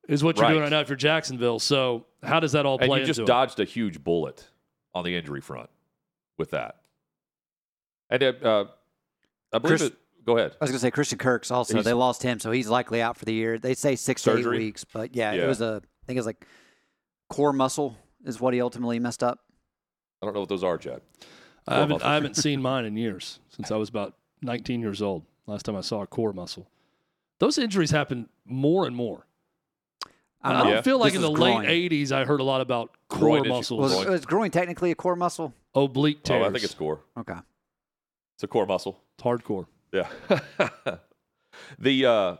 [0.09, 0.51] is what you're Right.
[0.51, 1.59] doing right now if you're Jacksonville.
[1.59, 3.35] So how does that all play and play you just into it?
[3.35, 4.49] dodged a huge bullet
[4.95, 5.70] on the injury front
[6.37, 6.76] with that.
[8.11, 8.64] And uh, uh,
[9.53, 9.97] I believe Chris- it.
[10.24, 10.52] Go ahead.
[10.60, 11.74] I was going to say Christian Kirk's also.
[11.74, 13.58] He's- they lost him, so he's likely out for the year.
[13.58, 15.44] They say six to eight weeks, but yeah, Yeah.
[15.44, 15.82] it was a.
[15.82, 16.46] I think it was like
[17.30, 19.40] core muscle is what he ultimately messed up.
[20.22, 21.00] I don't know what those are, Chad.
[21.66, 22.02] I haven't.
[22.04, 25.24] I haven't seen mine in years since I was about 19 years old.
[25.46, 26.68] Last time I saw a core muscle.
[27.40, 29.26] Those injuries happen more and more.
[30.42, 30.72] I don't don't.
[30.74, 30.80] Yeah.
[30.82, 33.48] feel like This in the was late 80s I heard a lot about core Groin
[33.48, 34.10] muscles, Was, Groin.
[34.10, 35.52] was groin technically a core muscle?
[35.74, 36.42] oblique tears.
[36.44, 37.00] Oh, I think it's core.
[37.16, 37.34] Okay.
[38.36, 39.00] It's a core muscle.
[39.14, 39.66] It's hardcore.
[39.93, 40.09] Yeah.
[41.78, 42.36] the uh,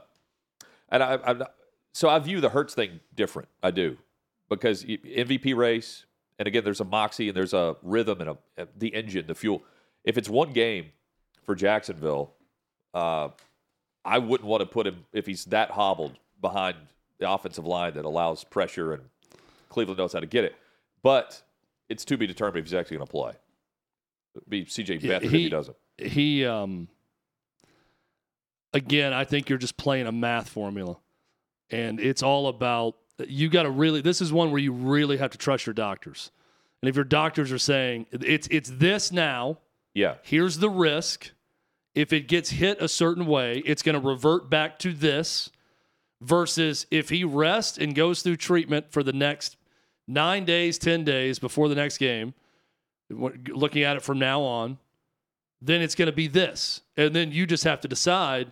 [0.91, 1.47] and I, I
[1.93, 3.49] so I view the Hurts thing different.
[3.63, 3.97] I do
[4.49, 6.07] because MVP race,
[6.39, 9.63] and again, there's a moxie and there's a rhythm and a the engine, the fuel.
[10.05, 10.87] If it's one game
[11.45, 12.35] for Jacksonville,
[12.95, 13.29] uh,
[14.05, 16.77] I wouldn't want to put him if he's that hobbled behind
[17.19, 19.03] the offensive line that allows pressure and
[19.69, 20.55] Cleveland knows how to get it.
[21.03, 21.43] But
[21.89, 23.33] it's to be determined if he's actually going to play.
[24.37, 25.77] It'd be CJ Beathard if he he- doesn't.
[25.99, 26.89] He um
[28.73, 30.97] again, I think you're just playing a math formula.
[31.71, 32.97] And it's all about
[33.27, 36.31] you got to really this is one where you really have to trust your doctors.
[36.83, 39.59] And if your doctors are saying it's it's this now,
[39.95, 40.15] Yeah.
[40.23, 41.31] here's the risk.
[41.95, 45.51] If it gets hit a certain way, it's going to revert back to this.
[46.21, 49.57] Versus if he rests and goes through treatment for the next
[50.09, 52.35] nine days, 10 days before the next game,
[53.09, 54.79] looking at it from now on,
[55.63, 56.81] then it's going to be this.
[56.97, 58.51] And then you just have to decide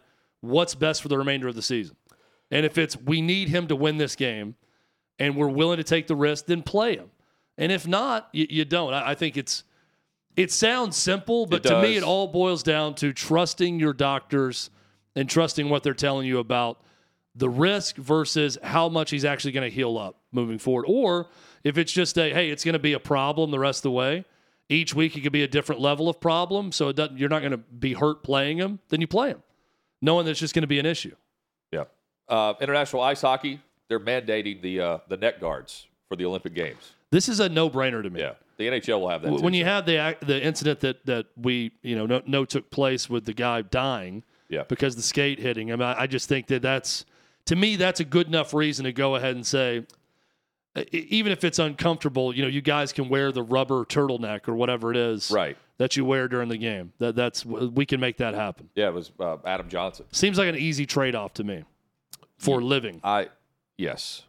[0.49, 1.97] what's best for the remainder of the season.
[2.51, 4.55] And if it's we need him to win this game
[5.19, 7.11] and we're willing to take the risk, then play him.
[7.59, 8.93] And if not, you, you don't.
[8.93, 9.65] I, I think it's
[10.37, 14.71] it sounds simple, but to me, it all boils down to trusting your doctors
[15.15, 16.83] and trusting what they're telling you about
[17.35, 20.85] the risk versus how much he's actually going to heal up moving forward.
[20.89, 21.29] Or
[21.65, 23.91] if it's just a hey, it's going to be a problem the rest of the
[23.93, 24.25] way.
[24.69, 27.39] Each week it could be a different level of problem, so it doesn't, you're not
[27.39, 28.81] going to be hurt playing him.
[28.89, 29.43] Then you play him,
[30.07, 31.15] knowing that it's just going to be an issue.
[31.71, 31.85] Yeah.
[32.29, 36.93] Uh, international ice hockey, they're mandating the uh, the net guards for the Olympic Games.
[37.11, 38.21] This is a no-brainer to me.
[38.21, 38.33] Yeah.
[38.57, 39.27] The NHL will have that.
[39.29, 42.23] W- too, when you so- have the the incident that that we you know know,
[42.27, 44.63] know took place with the guy dying Yeah.
[44.67, 47.05] because the skate hitting him, I, I just think that that's
[47.47, 49.85] to me that's a good enough reason to go ahead and say,
[50.93, 54.91] even if it's uncomfortable, you know, you guys can wear the rubber turtleneck or whatever
[54.91, 55.57] it is Right.
[55.79, 56.93] That you wear during the game.
[56.99, 58.71] That that's we can make that happen.
[58.75, 60.07] Yeah, it was uh, Adam Johnson.
[60.13, 61.65] Seems like an easy trade off to me
[62.39, 63.01] for living.
[63.05, 63.29] I
[63.77, 64.23] yes,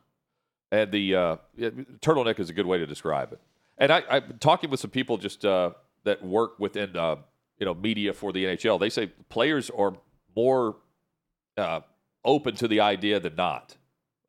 [0.71, 1.69] and the uh, yeah,
[2.01, 3.39] turtleneck is a good way to describe it.
[3.77, 5.71] And I, I'm talking with some people just uh,
[6.03, 7.17] that work within uh,
[7.59, 8.79] you know media for the NHL.
[8.79, 9.93] They say players are
[10.35, 10.77] more
[11.57, 11.81] uh,
[12.23, 13.75] open to the idea than not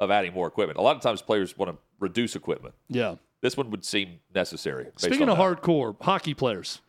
[0.00, 0.78] of adding more equipment.
[0.78, 2.74] A lot of times, players want to reduce equipment.
[2.88, 3.16] Yeah.
[3.40, 4.88] This one would seem necessary.
[4.96, 5.62] Speaking of that.
[5.62, 6.80] hardcore hockey players,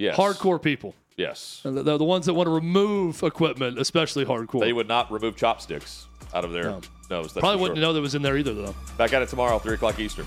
[0.00, 0.16] yes.
[0.16, 4.60] hardcore people, yes, and they're the ones that want to remove equipment, especially hardcore.
[4.60, 6.80] they would not remove chopsticks out of their No.
[7.10, 7.32] nose.
[7.32, 7.82] Probably wouldn't sure.
[7.82, 8.74] know that was in there either, though.
[8.96, 10.26] Back at it tomorrow, three o'clock Eastern.